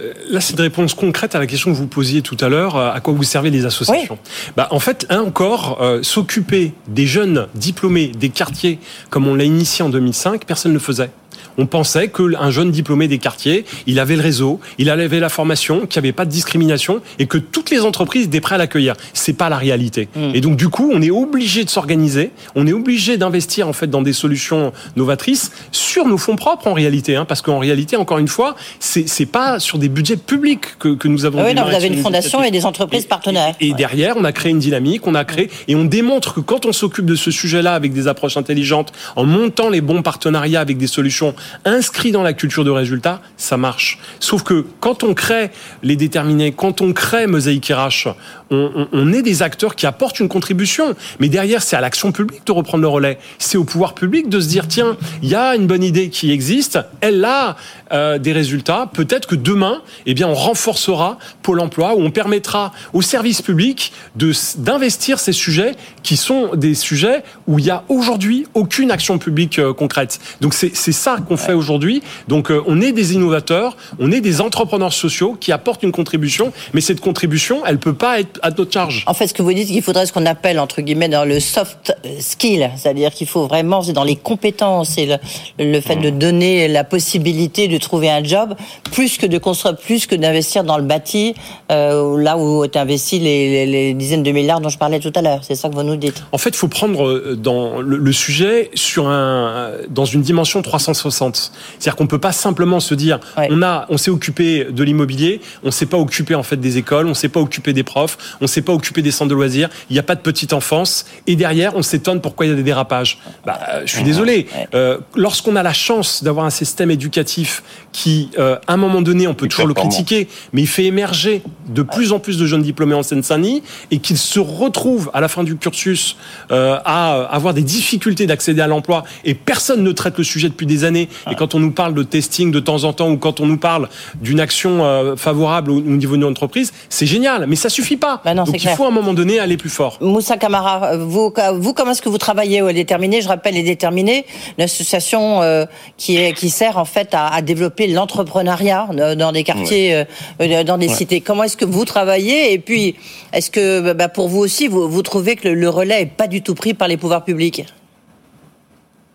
euh, 0.00 0.12
là, 0.30 0.40
c'est 0.40 0.54
une 0.54 0.60
réponse 0.60 0.94
concrète 0.94 1.34
à 1.34 1.38
la 1.38 1.46
question 1.46 1.70
que 1.70 1.76
vous 1.76 1.86
posiez 1.86 2.22
tout 2.22 2.36
à 2.40 2.48
l'heure, 2.48 2.76
euh, 2.76 2.92
à 2.92 3.00
quoi 3.00 3.12
vous 3.12 3.22
servez 3.22 3.50
les 3.50 3.66
associations 3.66 4.18
bah, 4.56 4.68
En 4.70 4.80
fait, 4.80 5.06
un 5.10 5.20
encore, 5.20 5.78
euh, 5.80 6.02
s'occuper 6.02 6.72
des 6.86 7.06
jeunes 7.06 7.48
diplômés 7.54 8.08
des 8.08 8.30
quartiers, 8.30 8.78
comme 9.10 9.26
on 9.26 9.34
l'a 9.34 9.44
initié 9.44 9.84
en 9.84 9.88
2005, 9.88 10.44
personne 10.46 10.72
ne 10.72 10.76
le 10.76 10.82
faisait. 10.82 11.10
On 11.58 11.66
pensait 11.66 12.08
qu'un 12.08 12.50
jeune 12.50 12.70
diplômé 12.70 13.08
des 13.08 13.18
quartiers, 13.18 13.64
il 13.86 13.98
avait 13.98 14.16
le 14.16 14.22
réseau, 14.22 14.60
il 14.78 14.90
avait 14.90 15.20
la 15.20 15.28
formation, 15.28 15.86
qu'il 15.86 16.00
n'y 16.00 16.08
avait 16.08 16.12
pas 16.12 16.24
de 16.24 16.30
discrimination 16.30 17.00
et 17.18 17.26
que 17.26 17.36
toutes 17.36 17.70
les 17.70 17.80
entreprises 17.80 18.26
étaient 18.26 18.40
prêtes 18.40 18.54
à 18.54 18.58
l'accueillir. 18.58 18.94
C'est 19.12 19.32
pas 19.32 19.48
la 19.48 19.56
réalité. 19.56 20.08
Mm. 20.14 20.30
Et 20.34 20.40
donc 20.40 20.56
du 20.56 20.68
coup, 20.68 20.90
on 20.92 21.02
est 21.02 21.10
obligé 21.10 21.64
de 21.64 21.70
s'organiser, 21.70 22.30
on 22.54 22.66
est 22.66 22.72
obligé 22.72 23.16
d'investir 23.16 23.68
en 23.68 23.72
fait 23.72 23.88
dans 23.88 24.02
des 24.02 24.12
solutions 24.12 24.72
novatrices 24.96 25.50
sur 25.72 26.06
nos 26.06 26.16
fonds 26.18 26.36
propres 26.36 26.68
en 26.68 26.74
réalité, 26.74 27.16
hein, 27.16 27.24
parce 27.24 27.42
qu'en 27.42 27.58
réalité, 27.58 27.96
encore 27.96 28.18
une 28.18 28.28
fois, 28.28 28.54
c'est 28.78 29.26
pas 29.26 29.58
sur 29.58 29.78
des 29.78 29.88
budgets 29.88 30.16
publics 30.16 30.78
que, 30.78 30.94
que 30.94 31.08
nous 31.08 31.24
avons. 31.24 31.44
Oui, 31.44 31.54
non, 31.54 31.64
vous 31.64 31.74
avez 31.74 31.88
une 31.88 32.02
fondation 32.02 32.42
et 32.42 32.50
des 32.50 32.64
entreprises 32.64 33.06
partenaires. 33.06 33.54
Et, 33.60 33.74
derrière, 33.74 34.16
on 34.16 34.24
a 34.24 34.32
créé 34.32 34.52
une 34.52 34.58
dynamique, 34.58 35.06
on 35.06 35.14
a 35.14 35.24
créé 35.24 35.50
et 35.66 35.74
on 35.74 35.84
démontre 35.84 36.34
que 36.34 36.40
quand 36.40 36.66
on 36.66 36.72
s'occupe 36.72 37.06
de 37.06 37.16
ce 37.16 37.30
sujet-là 37.30 37.74
avec 37.74 37.92
des 37.92 38.06
approches 38.06 38.36
intelligentes, 38.36 38.92
en 39.16 39.24
montant 39.24 39.70
les 39.70 39.80
bons 39.80 40.02
partenariats 40.02 40.60
avec 40.60 40.78
des 40.78 40.86
solutions 40.86 41.34
inscrites 41.64 42.12
dans 42.12 42.22
la 42.22 42.32
culture 42.32 42.64
de 42.64 42.70
résultat, 42.70 43.20
ça 43.36 43.56
marche. 43.56 43.98
Sauf 44.20 44.42
que 44.42 44.66
quand 44.80 45.04
on 45.04 45.14
crée 45.14 45.50
les 45.82 45.96
déterminés, 45.96 46.52
quand 46.52 46.80
on 46.80 46.92
crée 46.92 47.26
Mosaïque 47.26 47.72
RH, 47.74 48.14
on, 48.50 48.88
on, 48.92 49.12
est 49.12 49.22
des 49.22 49.42
acteurs 49.42 49.76
qui 49.76 49.86
apportent 49.86 50.20
une 50.20 50.28
contribution. 50.28 50.94
Mais 51.20 51.28
derrière, 51.28 51.62
c'est 51.62 51.76
à 51.76 51.80
l'action 51.80 52.12
publique 52.12 52.46
de 52.46 52.52
reprendre 52.52 52.82
le 52.82 52.88
relais. 52.88 53.18
C'est 53.38 53.58
au 53.58 53.64
pouvoir 53.64 53.94
public 53.94 54.28
de 54.28 54.40
se 54.40 54.48
dire, 54.48 54.68
tiens, 54.68 54.96
il 55.22 55.28
y 55.28 55.34
a 55.34 55.54
une 55.54 55.66
bonne 55.66 55.84
idée 55.84 56.08
qui 56.08 56.32
existe, 56.32 56.78
elle 57.00 57.24
a 57.24 57.56
euh, 57.92 58.18
des 58.18 58.32
résultats. 58.32 58.88
Peut-être 58.92 59.26
que 59.26 59.34
demain, 59.34 59.82
eh 60.06 60.14
bien, 60.14 60.28
on 60.28 60.34
renforcera 60.34 61.18
Pôle 61.42 61.60
emploi 61.60 61.94
ou 61.94 62.02
on 62.02 62.10
permettra 62.10 62.72
aux 62.92 63.02
services 63.02 63.42
publics 63.42 63.92
de, 64.16 64.32
d'investir 64.58 65.18
ces 65.18 65.32
sujets 65.32 65.74
qui 66.02 66.16
sont 66.16 66.54
des 66.54 66.74
sujets 66.74 67.22
où 67.46 67.58
il 67.58 67.64
y 67.64 67.70
a 67.70 67.84
aujourd'hui 67.88 68.46
aucune 68.54 68.90
action 68.90 69.18
publique 69.18 69.58
euh, 69.58 69.72
concrète. 69.72 70.20
Donc 70.40 70.54
c'est, 70.54 70.74
c'est 70.74 70.92
ça 70.92 71.16
qu'on 71.26 71.36
fait 71.36 71.52
aujourd'hui. 71.52 72.02
Donc 72.28 72.50
euh, 72.50 72.62
on 72.66 72.80
est 72.80 72.92
des 72.92 73.14
innovateurs, 73.14 73.76
on 73.98 74.12
est 74.12 74.20
des 74.20 74.40
entrepreneurs 74.40 74.92
sociaux 74.92 75.36
qui 75.38 75.52
apportent 75.52 75.82
une 75.82 75.92
contribution, 75.92 76.52
mais 76.74 76.80
cette 76.80 77.00
contribution, 77.00 77.64
elle 77.66 77.78
peut 77.78 77.94
pas 77.94 78.20
être 78.20 78.37
à 78.42 78.50
notre 78.50 78.72
charge. 78.72 79.04
En 79.06 79.14
fait, 79.14 79.26
ce 79.26 79.34
que 79.34 79.42
vous 79.42 79.52
dites, 79.52 79.68
qu'il 79.68 79.82
faudrait 79.82 80.06
ce 80.06 80.12
qu'on 80.12 80.26
appelle 80.26 80.58
entre 80.58 80.80
guillemets 80.80 81.08
dans 81.08 81.24
le 81.24 81.40
soft 81.40 81.94
skill, 82.20 82.70
c'est-à-dire 82.76 83.12
qu'il 83.12 83.26
faut 83.26 83.46
vraiment 83.46 83.82
c'est 83.82 83.92
dans 83.92 84.04
les 84.04 84.16
compétences 84.16 84.98
et 84.98 85.06
le, 85.06 85.16
le 85.58 85.80
fait 85.80 85.96
de 85.96 86.10
donner 86.10 86.68
la 86.68 86.84
possibilité 86.84 87.68
de 87.68 87.78
trouver 87.78 88.10
un 88.10 88.22
job, 88.22 88.54
plus 88.92 89.18
que 89.18 89.26
de 89.26 89.38
construire, 89.38 89.76
plus 89.76 90.06
que 90.06 90.14
d'investir 90.14 90.64
dans 90.64 90.78
le 90.78 90.84
bâti, 90.84 91.34
euh, 91.70 92.18
là 92.20 92.36
où 92.38 92.64
est 92.64 92.76
investi 92.76 93.18
les, 93.18 93.66
les, 93.66 93.94
dizaines 93.94 94.22
de 94.22 94.30
milliards 94.30 94.60
dont 94.60 94.68
je 94.68 94.78
parlais 94.78 95.00
tout 95.00 95.12
à 95.14 95.22
l'heure. 95.22 95.40
C'est 95.42 95.54
ça 95.54 95.68
que 95.68 95.74
vous 95.74 95.82
nous 95.82 95.96
dites. 95.96 96.22
En 96.32 96.38
fait, 96.38 96.50
il 96.50 96.56
faut 96.56 96.68
prendre 96.68 97.06
euh, 97.06 97.36
dans 97.36 97.80
le, 97.80 97.96
le, 97.96 98.12
sujet 98.12 98.70
sur 98.74 99.08
un 99.08 99.72
dans 99.88 100.04
une 100.04 100.22
dimension 100.22 100.62
360. 100.62 101.52
C'est-à-dire 101.78 101.96
qu'on 101.96 102.06
peut 102.06 102.18
pas 102.18 102.32
simplement 102.32 102.80
se 102.80 102.94
dire 102.94 103.20
on 103.36 103.62
a 103.62 103.86
on 103.88 103.96
s'est 103.96 104.10
occupé 104.10 104.66
de 104.70 104.82
l'immobilier, 104.82 105.40
on 105.64 105.70
s'est 105.70 105.86
pas 105.86 105.98
occupé 105.98 106.34
en 106.34 106.42
fait 106.42 106.56
des 106.56 106.78
écoles, 106.78 107.06
on 107.06 107.14
s'est 107.14 107.28
pas 107.28 107.40
occupé 107.40 107.72
des 107.72 107.82
profs, 107.82 108.18
on 108.40 108.46
s'est 108.46 108.62
pas 108.62 108.72
occupé 108.72 109.02
des 109.02 109.10
centres 109.10 109.30
de 109.30 109.34
loisirs, 109.34 109.68
il 109.90 109.94
n'y 109.94 109.98
a 109.98 110.02
pas 110.02 110.14
de 110.14 110.20
petite 110.20 110.52
enfance, 110.52 111.06
et 111.26 111.36
derrière, 111.36 111.76
on 111.76 111.82
s'étonne 111.82 112.20
pourquoi 112.20 112.46
il 112.46 112.50
y 112.50 112.52
a 112.52 112.56
des 112.56 112.62
dérapages. 112.62 113.18
Bah, 113.44 113.58
euh, 113.68 113.82
je 113.84 113.92
suis 113.94 114.02
désolé. 114.02 114.46
Euh, 114.74 114.98
lorsqu'on 115.14 115.56
a 115.56 115.62
la 115.62 115.72
chance 115.72 116.22
d'avoir 116.22 116.46
un 116.46 116.50
système 116.50 116.90
éducatif 116.90 117.62
qui, 117.92 118.30
euh, 118.38 118.56
à 118.66 118.74
un 118.74 118.76
moment 118.76 119.02
donné, 119.02 119.26
on 119.26 119.34
peut 119.34 119.48
toujours 119.48 119.66
le 119.66 119.74
critiquer, 119.74 120.28
mais 120.52 120.62
il 120.62 120.66
fait 120.66 120.84
émerger 120.84 121.42
de 121.68 121.82
plus 121.82 122.12
en 122.12 122.18
plus 122.18 122.38
de 122.38 122.46
jeunes 122.46 122.62
diplômés 122.62 122.94
en 122.94 123.02
Seine-Saint-Denis, 123.02 123.62
et 123.90 123.98
qu'ils 123.98 124.18
se 124.18 124.40
retrouvent 124.40 125.10
à 125.14 125.20
la 125.20 125.28
fin 125.28 125.44
du 125.44 125.56
cursus 125.56 126.16
à 126.50 127.26
avoir 127.30 127.54
des 127.54 127.62
difficultés 127.62 128.26
d'accéder 128.26 128.60
à 128.60 128.66
l'emploi, 128.66 129.04
et 129.24 129.34
personne 129.34 129.82
ne 129.82 129.92
traite 129.92 130.18
le 130.18 130.24
sujet 130.24 130.48
depuis 130.48 130.66
des 130.66 130.84
années. 130.84 131.08
Et 131.30 131.34
quand 131.34 131.54
on 131.54 131.60
nous 131.60 131.72
parle 131.72 131.94
de 131.94 132.02
testing 132.02 132.50
de 132.50 132.60
temps 132.60 132.84
en 132.84 132.92
temps, 132.92 133.10
ou 133.10 133.16
quand 133.16 133.40
on 133.40 133.46
nous 133.46 133.58
parle 133.58 133.88
d'une 134.20 134.40
action 134.40 135.16
favorable 135.16 135.70
au 135.70 135.80
niveau 135.80 136.16
de 136.16 136.22
l'entreprise, 136.22 136.72
c'est 136.88 137.06
génial, 137.06 137.46
mais 137.46 137.56
ça 137.56 137.68
suffit 137.68 137.96
pas. 137.96 138.17
Bah 138.24 138.34
Donc 138.34 138.48
il 138.52 138.68
faut 138.70 138.84
à 138.84 138.88
un 138.88 138.92
moment 138.92 139.14
donné 139.14 139.38
aller 139.38 139.56
plus 139.56 139.70
fort. 139.70 139.98
Moussa 140.00 140.36
Kamara, 140.36 140.96
vous, 140.96 141.32
vous 141.54 141.74
comment 141.74 141.90
est-ce 141.92 142.02
que 142.02 142.08
vous 142.08 142.18
travaillez 142.18 142.62
au 142.62 142.72
Déterminé 142.72 143.20
Je 143.20 143.28
rappelle 143.28 143.54
les 143.54 143.62
Déterminés, 143.62 144.24
l'association 144.56 145.42
euh, 145.42 145.64
qui, 145.96 146.16
est, 146.16 146.32
qui 146.32 146.50
sert 146.50 146.78
en 146.78 146.84
fait 146.84 147.14
à, 147.14 147.28
à 147.28 147.42
développer 147.42 147.86
l'entrepreneuriat 147.86 148.88
dans 149.16 149.32
des 149.32 149.44
quartiers, 149.44 149.94
euh, 149.94 150.04
euh, 150.40 150.64
dans 150.64 150.78
des 150.78 150.88
cités. 150.88 151.20
Comment 151.20 151.44
est-ce 151.44 151.56
que 151.56 151.64
vous 151.64 151.84
travaillez? 151.84 152.52
Et 152.52 152.58
puis, 152.58 152.96
est-ce 153.32 153.50
que 153.50 153.80
bah, 153.80 153.94
bah, 153.94 154.08
pour 154.08 154.28
vous 154.28 154.40
aussi, 154.40 154.68
vous, 154.68 154.88
vous 154.88 155.02
trouvez 155.02 155.36
que 155.36 155.48
le, 155.48 155.68
relais 155.68 156.02
est 156.02 156.06
pas 156.06 156.26
du 156.26 156.42
tout 156.42 156.54
pris 156.54 156.74
par 156.74 156.88
les 156.88 156.96
pouvoirs 156.96 157.24
publics? 157.24 157.64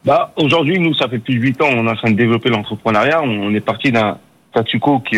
Bah, 0.06 0.34
Aujourd'hui, 0.38 0.80
nous, 0.80 0.94
ça 0.94 1.08
fait 1.08 1.20
plus 1.20 1.36
de 1.36 1.42
8 1.42 1.62
ans, 1.62 1.70
on 1.72 1.88
est 1.88 1.92
en 1.92 1.96
train 1.96 2.12
de 2.12 2.18
développer 2.18 2.50
l'entrepreneuriat. 2.50 3.22
On 3.24 3.54
est 3.54 3.62
parti 3.62 3.92
d'un 3.92 4.18
statu 4.52 4.80
quo 4.80 5.00
qui... 5.00 5.18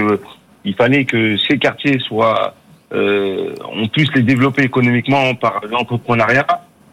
il 0.64 0.76
fallait 0.76 1.06
que 1.06 1.38
ces 1.38 1.58
quartiers 1.58 2.00
soient 2.00 2.54
euh, 2.94 3.56
on 3.74 3.88
puisse 3.88 4.14
les 4.16 4.22
développer 4.22 4.64
économiquement 4.64 5.34
par 5.36 5.62
l'entrepreneuriat. 5.70 6.46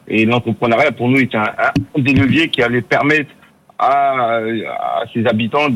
Et 0.08 0.24
l'entrepreneuriat, 0.24 0.92
pour 0.92 1.08
nous, 1.08 1.18
est 1.18 1.34
un, 1.34 1.46
des 1.96 2.12
leviers 2.12 2.48
qui 2.48 2.62
allait 2.62 2.82
permettre 2.82 3.30
à, 3.78 4.38
à 4.38 5.04
ses 5.12 5.26
habitants 5.26 5.68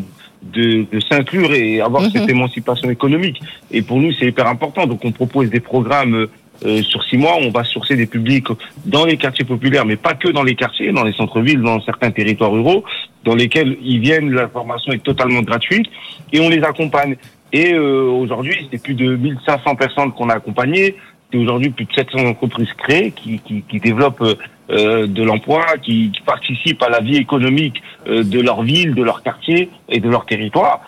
de, 0.43 0.87
de 0.91 1.01
s'inclure 1.01 1.53
et 1.53 1.81
avoir 1.81 2.03
mhm. 2.03 2.11
cette 2.11 2.31
émancipation 2.31 2.91
économique. 2.91 3.41
Et 3.71 3.83
pour 3.83 3.99
nous, 4.01 4.13
c'est 4.13 4.27
hyper 4.27 4.47
important. 4.47 4.87
Donc, 4.87 5.05
on 5.05 5.13
propose 5.13 5.51
des 5.51 5.61
programmes 5.61 6.29
euh, 6.65 6.83
sur 6.83 7.03
six 7.05 7.19
mois. 7.19 7.37
On 7.41 7.51
va 7.51 7.65
sourcer 7.65 7.97
des 7.97 8.07
publics 8.07 8.47
dans 8.85 9.05
les 9.05 9.17
quartiers 9.17 9.45
populaires, 9.45 9.85
mais 9.85 9.97
pas 9.97 10.15
que 10.15 10.29
dans 10.29 10.43
les 10.43 10.55
quartiers, 10.55 10.93
dans 10.93 11.05
les 11.05 11.13
centres-villes, 11.13 11.61
dans 11.61 11.81
certains 11.83 12.11
territoires 12.11 12.53
ruraux, 12.53 12.85
dans 13.25 13.35
lesquels 13.35 13.77
ils 13.83 14.01
viennent. 14.01 14.31
La 14.31 14.49
formation 14.49 14.93
est 14.93 15.03
totalement 15.03 15.43
gratuite 15.43 15.87
et 16.33 16.41
on 16.41 16.49
les 16.49 16.63
accompagne. 16.63 17.17
Et 17.53 17.75
euh, 17.75 18.03
aujourd'hui, 18.11 18.69
c'est 18.71 18.83
plus 18.83 18.95
de 18.95 19.17
1500 19.17 19.77
personnes 19.77 20.13
qu'on 20.13 20.29
a 20.29 20.35
accompagnées. 20.35 20.97
C'est 21.31 21.39
aujourd'hui 21.39 21.71
plus 21.71 21.85
de 21.85 21.93
700 21.93 22.27
entreprises 22.27 22.73
créées 22.75 23.13
qui, 23.13 23.39
qui, 23.41 23.63
qui 23.63 23.81
développent 23.81 24.37
euh, 24.69 25.07
de 25.07 25.23
l'emploi, 25.23 25.65
qui, 25.81 26.11
qui, 26.11 26.21
participent 26.23 26.83
à 26.83 26.89
la 26.89 26.99
vie 26.99 27.17
économique 27.19 27.81
euh, 28.09 28.25
de 28.25 28.41
leur 28.41 28.63
ville, 28.63 28.97
de 28.97 29.03
leur 29.05 29.23
quartier 29.23 29.71
et 29.89 30.01
de 30.01 30.09
leur 30.09 30.27
territoire. 30.27 30.81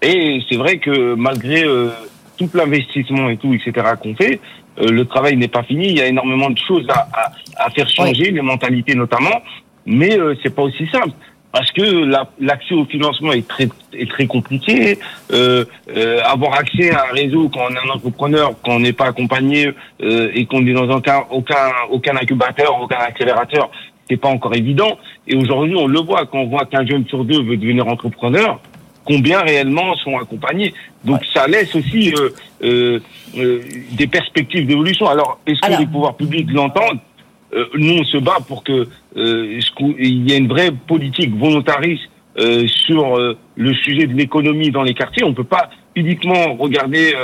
Et 0.00 0.40
c'est 0.48 0.56
vrai 0.56 0.78
que 0.78 1.14
malgré 1.14 1.62
euh, 1.64 1.90
tout 2.38 2.48
l'investissement 2.54 3.28
et 3.28 3.36
tout, 3.36 3.52
etc., 3.52 3.72
qu'on 4.02 4.14
fait, 4.14 4.40
le 4.78 5.04
travail 5.04 5.36
n'est 5.36 5.48
pas 5.48 5.62
fini. 5.64 5.88
Il 5.88 5.98
y 5.98 6.00
a 6.00 6.06
énormément 6.06 6.48
de 6.48 6.58
choses 6.58 6.86
à, 6.88 7.08
à, 7.12 7.32
à 7.66 7.70
faire 7.70 7.88
changer, 7.90 8.30
les 8.30 8.40
mentalités 8.40 8.94
notamment. 8.94 9.42
Mais 9.84 10.18
c'est 10.42 10.54
pas 10.54 10.62
aussi 10.62 10.86
simple 10.88 11.12
parce 11.56 11.72
que 11.72 12.04
l'accès 12.38 12.74
au 12.74 12.84
financement 12.84 13.32
est 13.32 13.48
très 13.48 13.66
est 13.94 14.10
très 14.10 14.26
compliqué. 14.26 14.98
Euh, 15.32 15.64
euh, 15.96 16.20
avoir 16.22 16.52
accès 16.52 16.90
à 16.90 17.04
un 17.08 17.14
réseau 17.14 17.48
quand 17.48 17.60
on 17.70 17.74
est 17.74 17.78
un 17.78 17.94
entrepreneur, 17.94 18.52
quand 18.62 18.72
on 18.72 18.80
n'est 18.80 18.92
pas 18.92 19.06
accompagné 19.06 19.70
euh, 20.02 20.30
et 20.34 20.44
qu'on 20.44 20.66
est 20.66 20.74
dans 20.74 20.90
aucun 20.90 21.24
aucun 21.30 21.72
aucun 21.90 22.14
incubateur, 22.16 22.78
aucun 22.82 22.98
accélérateur, 22.98 23.70
c'est 24.06 24.18
pas 24.18 24.28
encore 24.28 24.54
évident. 24.54 24.98
Et 25.26 25.34
aujourd'hui, 25.34 25.74
on 25.76 25.86
le 25.86 26.00
voit 26.00 26.26
quand 26.26 26.40
on 26.40 26.46
voit 26.48 26.66
qu'un 26.66 26.84
jeune 26.84 27.06
sur 27.06 27.24
deux 27.24 27.42
veut 27.42 27.56
devenir 27.56 27.88
entrepreneur. 27.88 28.60
Combien 29.06 29.40
réellement 29.40 29.94
sont 29.96 30.18
accompagnés 30.18 30.74
Donc 31.04 31.22
ça 31.32 31.46
laisse 31.46 31.74
aussi 31.74 32.12
euh, 32.12 32.28
euh, 32.64 33.00
euh, 33.38 33.62
des 33.92 34.08
perspectives 34.08 34.66
d'évolution. 34.66 35.08
Alors, 35.08 35.38
est-ce 35.46 35.60
que 35.60 35.80
les 35.80 35.86
pouvoirs 35.86 36.16
publics 36.16 36.52
l'entendent? 36.52 36.98
Nous, 37.74 37.98
on 38.00 38.04
se 38.04 38.18
bat 38.18 38.38
pour 38.46 38.64
que 38.64 38.86
euh, 39.16 39.60
il 39.98 40.28
y 40.28 40.34
ait 40.34 40.38
une 40.38 40.48
vraie 40.48 40.70
politique 40.70 41.34
volontariste 41.36 42.08
euh, 42.38 42.66
sur 42.66 43.18
le 43.56 43.74
sujet 43.74 44.06
de 44.06 44.14
l'économie 44.14 44.70
dans 44.70 44.82
les 44.82 44.94
quartiers. 44.94 45.24
On 45.24 45.30
ne 45.30 45.34
peut 45.34 45.44
pas 45.44 45.70
uniquement 45.94 46.54
regarder 46.54 47.14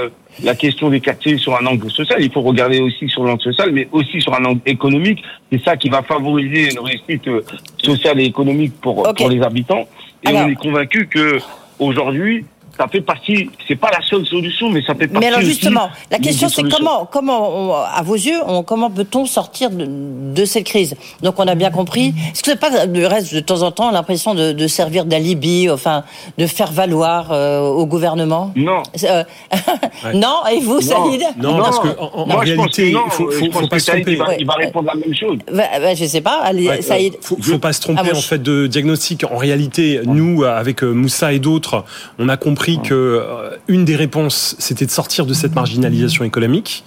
la 0.42 0.54
question 0.54 0.88
des 0.88 1.00
quartiers 1.00 1.36
sur 1.36 1.54
un 1.54 1.66
angle 1.66 1.90
social. 1.90 2.22
Il 2.22 2.32
faut 2.32 2.40
regarder 2.40 2.80
aussi 2.80 3.06
sur 3.06 3.22
l'angle 3.22 3.42
social, 3.42 3.70
mais 3.70 3.86
aussi 3.92 4.18
sur 4.22 4.32
un 4.32 4.42
angle 4.46 4.62
économique. 4.64 5.22
C'est 5.50 5.62
ça 5.62 5.76
qui 5.76 5.90
va 5.90 6.02
favoriser 6.02 6.72
une 6.72 6.78
réussite 6.78 7.28
sociale 7.76 8.18
et 8.20 8.24
économique 8.24 8.72
pour, 8.80 9.02
pour 9.14 9.28
les 9.28 9.42
habitants. 9.42 9.86
Et 10.26 10.34
on 10.34 10.48
est 10.48 10.54
convaincu 10.54 11.06
que 11.06 11.38
aujourd'hui, 11.78 12.46
ça 12.82 12.88
fait 12.88 13.00
partie, 13.00 13.48
c'est 13.68 13.76
pas 13.76 13.90
la 13.90 14.04
seule 14.04 14.26
solution, 14.26 14.68
mais 14.68 14.82
ça 14.82 14.94
fait 14.94 15.06
partie. 15.06 15.20
Mais 15.20 15.32
alors 15.32 15.40
justement, 15.40 15.90
la 16.10 16.18
question 16.18 16.48
c'est 16.48 16.68
comment, 16.68 17.06
comment, 17.10 17.76
à 17.76 18.02
vos 18.02 18.14
yeux, 18.14 18.40
on, 18.46 18.64
comment 18.64 18.90
peut-on 18.90 19.24
sortir 19.24 19.70
de, 19.70 19.86
de, 20.34 20.44
cette 20.44 20.64
crise? 20.64 20.96
Donc 21.22 21.38
on 21.38 21.46
a 21.46 21.54
bien 21.54 21.70
compris. 21.70 22.08
Est-ce 22.32 22.42
que 22.42 22.50
c'est 22.50 22.60
pas 22.60 22.86
de 22.86 23.04
reste 23.04 23.34
de 23.34 23.40
temps 23.40 23.62
en 23.62 23.70
temps 23.70 23.90
l'impression 23.92 24.34
de, 24.34 24.52
de, 24.52 24.66
servir 24.66 25.04
d'alibi, 25.04 25.70
enfin, 25.70 26.02
de 26.38 26.46
faire 26.46 26.72
valoir 26.72 27.30
euh, 27.30 27.60
au 27.60 27.86
gouvernement? 27.86 28.52
Non. 28.56 28.82
Euh, 29.04 29.22
non. 30.14 30.38
Et 30.52 30.60
vous, 30.60 30.80
Saïd? 30.80 31.22
Non, 31.36 31.56
non, 31.56 31.62
parce 31.62 31.78
que 31.78 31.88
en, 32.00 32.30
en 32.30 32.36
réalité, 32.38 32.90
il 32.90 32.98
faut, 33.10 33.30
faut, 33.30 33.52
faut 33.52 33.68
pas 33.68 33.78
se 33.78 33.90
tromper. 33.92 34.18
Il 34.38 34.46
va, 34.46 34.54
répondre 34.54 34.88
la 34.92 34.94
même 34.94 35.14
chose. 35.14 35.38
Bah, 35.52 35.64
bah, 35.80 35.94
je 35.94 36.04
sais 36.04 36.20
pas. 36.20 36.40
Allez, 36.42 36.82
Saïd. 36.82 37.14
Faut, 37.20 37.36
faut 37.40 37.58
pas 37.58 37.72
se 37.72 37.80
tromper 37.80 38.10
ah, 38.12 38.16
en 38.16 38.20
fait 38.20 38.42
de 38.42 38.66
diagnostic. 38.66 39.24
En 39.30 39.36
réalité, 39.36 40.00
nous, 40.04 40.42
avec 40.42 40.82
euh, 40.82 40.90
Moussa 40.90 41.32
et 41.32 41.38
d'autres, 41.38 41.84
on 42.18 42.28
a 42.28 42.36
compris 42.36 42.71
que 42.78 42.94
euh, 42.94 43.56
une 43.68 43.84
des 43.84 43.96
réponses, 43.96 44.56
c'était 44.58 44.86
de 44.86 44.90
sortir 44.90 45.26
de 45.26 45.34
cette 45.34 45.54
marginalisation 45.54 46.24
économique 46.24 46.84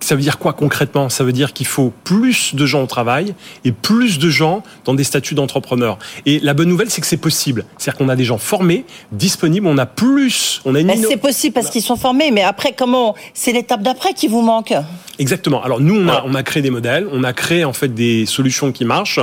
Ça 0.00 0.14
veut 0.14 0.20
dire 0.20 0.38
quoi 0.38 0.52
concrètement? 0.52 1.08
Ça 1.08 1.24
veut 1.24 1.32
dire 1.32 1.52
qu'il 1.52 1.66
faut 1.66 1.92
plus 2.04 2.54
de 2.54 2.66
gens 2.66 2.82
au 2.82 2.86
travail 2.86 3.34
et 3.64 3.72
plus 3.72 4.18
de 4.18 4.30
gens 4.30 4.62
dans 4.84 4.94
des 4.94 5.04
statuts 5.04 5.34
d'entrepreneurs. 5.34 5.98
Et 6.26 6.38
la 6.40 6.54
bonne 6.54 6.68
nouvelle, 6.68 6.90
c'est 6.90 7.00
que 7.00 7.06
c'est 7.06 7.16
possible. 7.16 7.64
C'est-à-dire 7.76 7.98
qu'on 7.98 8.08
a 8.08 8.16
des 8.16 8.24
gens 8.24 8.38
formés, 8.38 8.84
disponibles, 9.12 9.66
on 9.66 9.78
a 9.78 9.86
plus, 9.86 10.60
on 10.64 10.74
a 10.74 10.80
une... 10.80 10.94
C'est 11.08 11.16
possible 11.16 11.54
parce 11.54 11.70
qu'ils 11.70 11.82
sont 11.82 11.96
formés, 11.96 12.30
mais 12.30 12.42
après, 12.42 12.74
comment 12.76 13.14
C'est 13.34 13.52
l'étape 13.52 13.82
d'après 13.82 14.14
qui 14.14 14.28
vous 14.28 14.42
manque 14.42 14.72
Exactement. 15.18 15.62
Alors 15.62 15.80
nous, 15.80 15.96
on 15.96 16.08
a, 16.08 16.22
on 16.24 16.34
a 16.34 16.42
créé 16.42 16.62
des 16.62 16.70
modèles, 16.70 17.08
on 17.12 17.24
a 17.24 17.32
créé 17.32 17.64
en 17.64 17.72
fait 17.72 17.88
des 17.88 18.24
solutions 18.24 18.70
qui 18.70 18.84
marchent. 18.84 19.20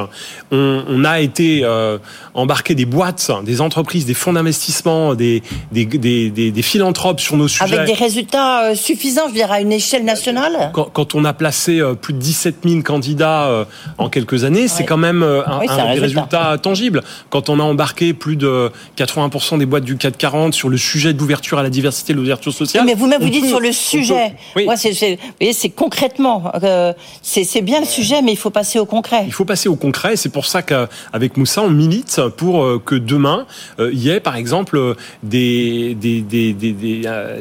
On, 0.52 0.84
on 0.88 1.06
a 1.06 1.22
été 1.22 1.62
euh, 1.64 1.98
embarqué 2.34 2.76
des 2.76 2.86
boîtes, 2.86 3.32
des 3.44 3.62
entreprises, 3.62 4.06
des 4.06 4.14
fonds 4.14 4.34
d'investissement, 4.34 5.16
des 5.16 5.42
des, 5.72 5.86
des, 5.86 6.30
des, 6.30 6.52
des, 6.52 6.62
philanthropes 6.62 7.20
sur 7.20 7.38
nos 7.38 7.48
sujets. 7.48 7.64
Avec 7.64 7.88
des 7.88 7.94
résultats 7.94 8.72
euh, 8.72 8.76
suffisants, 8.76 9.24
je 9.26 9.30
veux 9.30 9.36
dire, 9.36 9.52
à 9.52 9.62
une 9.62 9.72
échelle 9.72 10.04
nationale 10.04 10.65
quand, 10.74 10.90
quand 10.92 11.16
on 11.16 11.26
a 11.26 11.34
placé 11.34 11.80
euh, 11.80 11.94
plus 11.94 12.14
de 12.14 12.20
17 12.20 12.58
000 12.66 12.82
candidats 12.82 13.46
euh, 13.46 13.66
en 13.98 14.10
quelques 14.10 14.44
années, 14.44 14.68
c'est 14.68 14.86
quand 14.86 14.98
même 14.98 15.24
un, 15.24 15.44
un, 15.46 15.60
un 15.60 15.60
résultat. 15.60 16.02
résultat 16.02 16.58
tangible. 16.62 17.04
Quand 17.30 17.50
on 17.50 17.60
a 17.60 17.64
embarqué 17.64 18.14
plus 18.14 18.36
de 18.36 18.72
80% 18.98 19.58
des 19.58 19.66
boîtes 19.66 19.84
du 19.84 19.98
440 19.98 20.54
sur 20.54 20.70
le 20.70 20.78
sujet 20.78 21.14
de 21.14 21.20
l'ouverture 21.20 21.60
à 21.60 21.64
la 21.64 21.70
diversité, 21.70 22.14
de 22.14 22.20
l'ouverture 22.20 22.54
sociale. 22.54 22.86
mais 22.86 22.94
vous-même, 22.94 23.22
vous 23.22 23.30
dites 23.30 23.46
sur 23.46 23.60
le 23.60 23.72
sujet. 23.72 24.36
oui. 24.56 24.66
Moi, 24.66 24.76
c'est, 24.78 25.70
concrètement. 25.70 26.52
Euh, 26.64 26.94
c'est 27.22 27.62
bien 27.62 27.80
le 27.80 27.86
sujet, 27.86 28.22
mais 28.22 28.32
il 28.32 28.38
faut 28.38 28.50
passer 28.50 28.80
au 28.80 28.86
concret. 28.86 29.24
Il 29.26 29.34
faut 29.34 29.46
passer 29.46 29.70
au 29.70 29.76
concret. 29.76 30.16
C'est 30.16 30.30
pour 30.30 30.46
ça 30.46 30.62
qu'avec 30.62 31.38
Moussa, 31.38 31.62
on 31.62 31.70
milite 31.70 32.22
pour 32.38 32.64
euh, 32.64 32.82
que 32.84 32.96
demain, 32.96 33.46
euh, 33.80 33.92
il 33.94 34.00
y 34.00 34.10
ait, 34.10 34.20
par 34.20 34.36
exemple, 34.36 34.96
des, 35.24 35.96
des, 35.96 36.22
des, 36.22 36.54
des, 36.54 36.74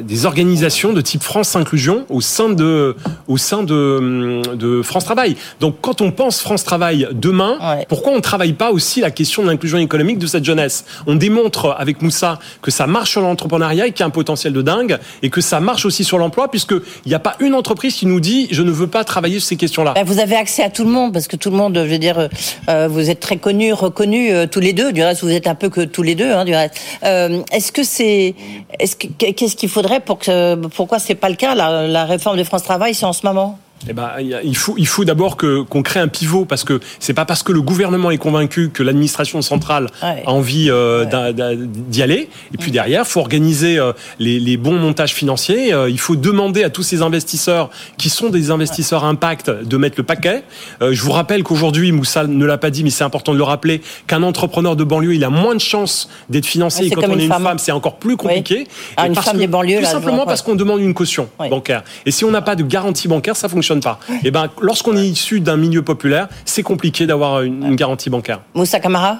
des 0.01 0.25
organisations 0.25 0.93
de 0.93 1.01
type 1.01 1.23
France 1.23 1.55
Inclusion 1.55 2.05
au 2.09 2.21
sein 2.21 2.49
de, 2.49 2.95
au 3.27 3.37
sein 3.37 3.63
de, 3.63 4.41
de 4.55 4.81
France 4.81 5.05
Travail. 5.05 5.35
Donc, 5.59 5.75
quand 5.81 6.01
on 6.01 6.11
pense 6.11 6.41
France 6.41 6.63
Travail 6.63 7.07
demain, 7.11 7.57
ouais. 7.61 7.85
pourquoi 7.87 8.13
on 8.13 8.17
ne 8.17 8.21
travaille 8.21 8.53
pas 8.53 8.71
aussi 8.71 9.01
la 9.01 9.11
question 9.11 9.43
de 9.43 9.47
l'inclusion 9.47 9.77
économique 9.77 10.17
de 10.17 10.27
cette 10.27 10.45
jeunesse? 10.45 10.85
On 11.07 11.15
démontre 11.15 11.75
avec 11.77 12.01
Moussa 12.01 12.39
que 12.61 12.71
ça 12.71 12.87
marche 12.87 13.11
sur 13.11 13.21
l'entrepreneuriat 13.21 13.87
et 13.87 13.91
qu'il 13.91 14.01
y 14.01 14.03
a 14.03 14.07
un 14.07 14.11
potentiel 14.11 14.53
de 14.53 14.61
dingue 14.61 14.97
et 15.21 15.29
que 15.29 15.41
ça 15.41 15.59
marche 15.59 15.85
aussi 15.85 16.03
sur 16.03 16.17
l'emploi 16.17 16.49
puisqu'il 16.49 16.81
n'y 17.07 17.13
a 17.13 17.19
pas 17.19 17.35
une 17.39 17.53
entreprise 17.53 17.95
qui 17.95 18.05
nous 18.05 18.19
dit 18.19 18.47
je 18.51 18.61
ne 18.63 18.71
veux 18.71 18.87
pas 18.87 19.03
travailler 19.03 19.39
sur 19.39 19.49
ces 19.49 19.55
questions-là. 19.55 19.93
Ben, 19.93 20.03
vous 20.03 20.19
avez 20.19 20.35
accès 20.35 20.63
à 20.63 20.69
tout 20.69 20.83
le 20.83 20.89
monde 20.89 21.13
parce 21.13 21.27
que 21.27 21.35
tout 21.35 21.49
le 21.49 21.57
monde, 21.57 21.75
je 21.75 21.89
veux 21.89 21.97
dire, 21.97 22.29
euh, 22.69 22.87
vous 22.87 23.09
êtes 23.09 23.19
très 23.19 23.37
connus, 23.37 23.73
reconnus 23.73 24.31
euh, 24.33 24.47
tous 24.47 24.59
les 24.59 24.73
deux. 24.73 24.91
Du 24.91 25.03
reste, 25.03 25.23
vous 25.23 25.31
êtes 25.31 25.47
un 25.47 25.55
peu 25.55 25.69
que 25.69 25.81
tous 25.81 26.03
les 26.03 26.15
deux. 26.15 26.31
Hein, 26.31 26.45
du 26.45 26.55
reste, 26.55 26.75
euh, 27.03 27.41
est-ce 27.51 27.71
que 27.71 27.83
c'est, 27.83 28.35
est-ce 28.79 28.95
qu'est-ce 28.95 29.55
qu'il 29.55 29.69
faudrait 29.69 29.99
pour 29.99 30.19
que, 30.19 30.55
pourquoi 30.67 30.99
c'est 30.99 31.15
pas 31.15 31.29
le 31.29 31.35
cas 31.35 31.55
la, 31.55 31.87
la 31.87 32.05
réforme 32.05 32.37
de 32.37 32.43
France 32.43 32.63
Travail, 32.63 32.93
en 33.05 33.13
ce 33.13 33.25
moment? 33.25 33.59
Eh 33.87 33.93
ben, 33.93 34.11
il 34.43 34.55
faut, 34.55 34.75
il 34.77 34.87
faut 34.87 35.05
d'abord 35.05 35.37
que 35.37 35.61
qu'on 35.61 35.83
crée 35.83 35.99
un 35.99 36.07
pivot 36.07 36.45
parce 36.45 36.63
que 36.63 36.79
c'est 36.99 37.13
pas 37.13 37.25
parce 37.25 37.43
que 37.43 37.51
le 37.51 37.61
gouvernement 37.61 38.09
est 38.09 38.17
convaincu 38.17 38.69
que 38.69 38.81
l'administration 38.81 39.41
centrale 39.41 39.89
ouais. 40.01 40.23
a 40.25 40.31
envie 40.31 40.69
euh, 40.69 41.05
ouais. 41.05 41.57
d'y 41.67 42.01
aller. 42.01 42.29
Et 42.53 42.57
puis 42.57 42.71
derrière, 42.71 43.03
il 43.05 43.09
faut 43.09 43.19
organiser 43.19 43.77
euh, 43.77 43.91
les, 44.17 44.39
les, 44.39 44.57
bons 44.57 44.77
montages 44.79 45.13
financiers. 45.13 45.73
Euh, 45.73 45.89
il 45.89 45.99
faut 45.99 46.15
demander 46.15 46.63
à 46.63 46.69
tous 46.69 46.83
ces 46.83 47.01
investisseurs 47.01 47.69
qui 47.97 48.09
sont 48.09 48.29
des 48.29 48.49
investisseurs 48.49 49.03
impact 49.03 49.51
de 49.51 49.77
mettre 49.77 49.95
le 49.97 50.03
paquet. 50.03 50.43
Je 50.81 51.01
vous 51.01 51.11
rappelle 51.11 51.43
qu'aujourd'hui, 51.43 51.91
Moussa 51.91 52.25
ne 52.25 52.45
l'a 52.45 52.57
pas 52.57 52.69
dit, 52.69 52.83
mais 52.83 52.89
c'est 52.89 53.03
important 53.03 53.33
de 53.33 53.37
le 53.37 53.43
rappeler, 53.43 53.81
qu'un 54.07 54.23
entrepreneur 54.23 54.75
de 54.75 54.83
banlieue, 54.83 55.13
il 55.13 55.23
a 55.23 55.29
moins 55.29 55.53
de 55.53 55.59
chances 55.59 56.09
d'être 56.29 56.45
financé. 56.45 56.85
Et 56.85 56.89
quand 56.89 57.01
on 57.07 57.19
est 57.19 57.23
une 57.23 57.31
femme, 57.31 57.43
femme 57.43 57.59
c'est 57.59 57.71
encore 57.71 57.97
plus 57.97 58.17
compliqué. 58.17 58.67
Ah, 58.97 59.07
une 59.07 59.15
femme 59.15 59.37
des 59.37 59.47
banlieues, 59.47 59.77
tout 59.77 59.83
là, 59.83 59.89
simplement 59.89 60.25
parce 60.25 60.41
qu'on 60.41 60.55
demande 60.55 60.81
une 60.81 60.93
caution 60.93 61.29
bancaire. 61.37 61.83
Et 62.05 62.11
si 62.11 62.25
on 62.25 62.31
n'a 62.31 62.41
pas 62.41 62.55
de 62.55 62.63
garantie 62.63 63.07
bancaire, 63.07 63.35
ça 63.35 63.49
fonctionne 63.49 63.64
pas. 63.81 63.99
Et 64.09 64.19
eh 64.25 64.31
ben, 64.31 64.49
lorsqu'on 64.61 64.97
est 64.97 65.07
issu 65.07 65.39
d'un 65.39 65.57
milieu 65.57 65.81
populaire, 65.81 66.27
c'est 66.45 66.63
compliqué 66.63 67.05
d'avoir 67.05 67.41
une, 67.41 67.63
une, 67.65 67.75
garantie 67.75 68.09
bancaire. 68.09 68.41
Moussa 68.53 68.79
Kamara 68.79 69.19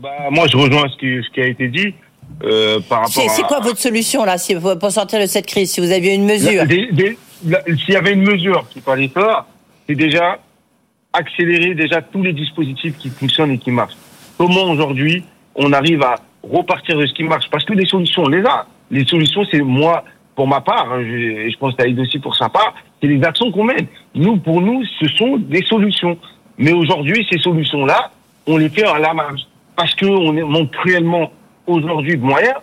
bah, 0.00 0.10
Moi, 0.30 0.46
je 0.48 0.56
rejoins 0.56 0.88
ce 0.88 0.96
qui, 0.96 1.24
ce 1.24 1.32
qui 1.32 1.40
a 1.40 1.46
été 1.46 1.68
dit. 1.68 1.94
Euh, 2.44 2.80
par 2.88 3.00
rapport 3.00 3.30
c'est, 3.30 3.42
quoi 3.42 3.60
votre 3.60 3.78
solution 3.78 4.24
là, 4.24 4.38
si, 4.38 4.56
pour 4.56 4.90
sortir 4.90 5.20
de 5.20 5.26
cette 5.26 5.46
crise 5.46 5.70
Si 5.70 5.80
vous 5.80 5.92
aviez 5.92 6.14
une 6.14 6.24
mesure 6.24 6.64
S'il 6.68 7.94
y 7.94 7.96
avait 7.96 8.12
une 8.12 8.22
mesure 8.22 8.66
qu'il 8.70 8.82
fallait 8.82 9.08
faire, 9.08 9.44
c'est 9.86 9.94
déjà 9.94 10.38
accélérer 11.12 11.74
déjà 11.74 12.00
tous 12.00 12.22
les 12.22 12.32
dispositifs 12.32 12.96
qui 12.98 13.10
fonctionnent 13.10 13.52
et 13.52 13.58
qui 13.58 13.70
marchent. 13.70 13.96
Comment 14.38 14.64
aujourd'hui 14.64 15.24
on 15.54 15.72
arrive 15.72 16.02
à 16.02 16.16
repartir 16.42 16.96
de 16.96 17.06
ce 17.06 17.12
qui 17.12 17.24
marche? 17.24 17.48
Parce 17.50 17.64
que 17.64 17.74
les 17.74 17.86
solutions, 17.86 18.22
on 18.24 18.28
les 18.28 18.44
a. 18.44 18.66
Les 18.90 19.04
solutions, 19.04 19.44
c'est 19.50 19.60
moi, 19.60 20.04
pour 20.34 20.48
ma 20.48 20.60
part, 20.60 20.98
et 20.98 21.50
je 21.50 21.58
pense 21.58 21.76
Taïd 21.76 21.98
aussi 21.98 22.18
pour 22.18 22.34
sa 22.36 22.48
part, 22.48 22.74
c'est 23.00 23.08
les 23.08 23.22
actions 23.22 23.50
qu'on 23.52 23.64
mène. 23.64 23.86
Nous, 24.14 24.36
pour 24.38 24.60
nous, 24.60 24.82
ce 25.00 25.08
sont 25.08 25.36
des 25.36 25.62
solutions. 25.64 26.16
Mais 26.58 26.72
aujourd'hui, 26.72 27.26
ces 27.30 27.38
solutions-là, 27.38 28.10
on 28.46 28.56
les 28.56 28.68
fait 28.68 28.84
à 28.84 28.98
la 28.98 29.12
marge. 29.12 29.42
Parce 29.76 29.94
qu'on 29.94 30.32
manque 30.32 30.70
cruellement 30.70 31.32
aujourd'hui 31.66 32.16
de 32.16 32.22
moyens. 32.22 32.54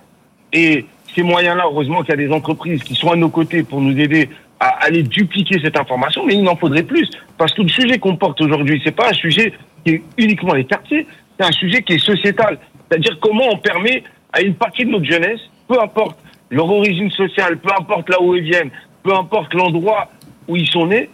Et 0.54 0.86
ces 1.14 1.24
moyens-là, 1.24 1.66
heureusement 1.66 2.02
qu'il 2.02 2.10
y 2.10 2.14
a 2.14 2.28
des 2.28 2.32
entreprises 2.32 2.84
qui 2.84 2.96
sont 2.96 3.12
à 3.12 3.16
nos 3.16 3.30
côtés 3.30 3.64
pour 3.64 3.82
nous 3.82 3.98
aider 3.98 4.30
à 4.60 4.86
aller 4.86 5.04
dupliquer 5.04 5.60
cette 5.64 5.78
information, 5.78 6.26
mais 6.26 6.36
il 6.36 6.44
n'en 6.44 6.56
faudrait 6.56 6.84
plus. 6.84 7.10
Parce 7.38 7.54
que 7.54 7.62
le 7.62 7.70
sujet 7.70 7.98
qu'on 7.98 8.18
porte 8.18 8.42
aujourd'hui, 8.42 8.82
c'est 8.84 8.96
pas 8.96 9.10
un 9.10 9.14
sujet 9.14 9.54
qui 9.86 9.94
est 9.94 10.04
uniquement 10.18 10.54
les 10.54 10.66
quartiers, 10.66 11.08
c'est 11.40 11.46
un 11.46 11.52
sujet 11.52 11.82
qui 11.82 11.94
est 11.94 12.00
sociétal. 12.00 12.58
C'est-à-dire 12.90 13.18
comment 13.22 13.46
on 13.52 13.58
permet 13.58 14.04
à 14.34 14.42
une 14.42 14.56
partie 14.56 14.86
de 14.86 14.92
notre 14.92 15.06
jeunesse, 15.06 15.40
peu 15.68 15.80
importe 15.82 16.18
leur 16.50 16.70
origine 16.72 17.12
sociale, 17.12 17.58
peu 17.58 17.70
importe 17.78 18.10
là 18.10 18.22
où 18.22 18.36
ils 18.36 18.44
viennent, 18.44 18.72
peu 19.04 19.14
importe 19.14 19.54
l'endroit 19.54 20.10
où 20.48 20.56
ils 20.56 20.68
sont 20.68 20.88
nés, 20.88 21.10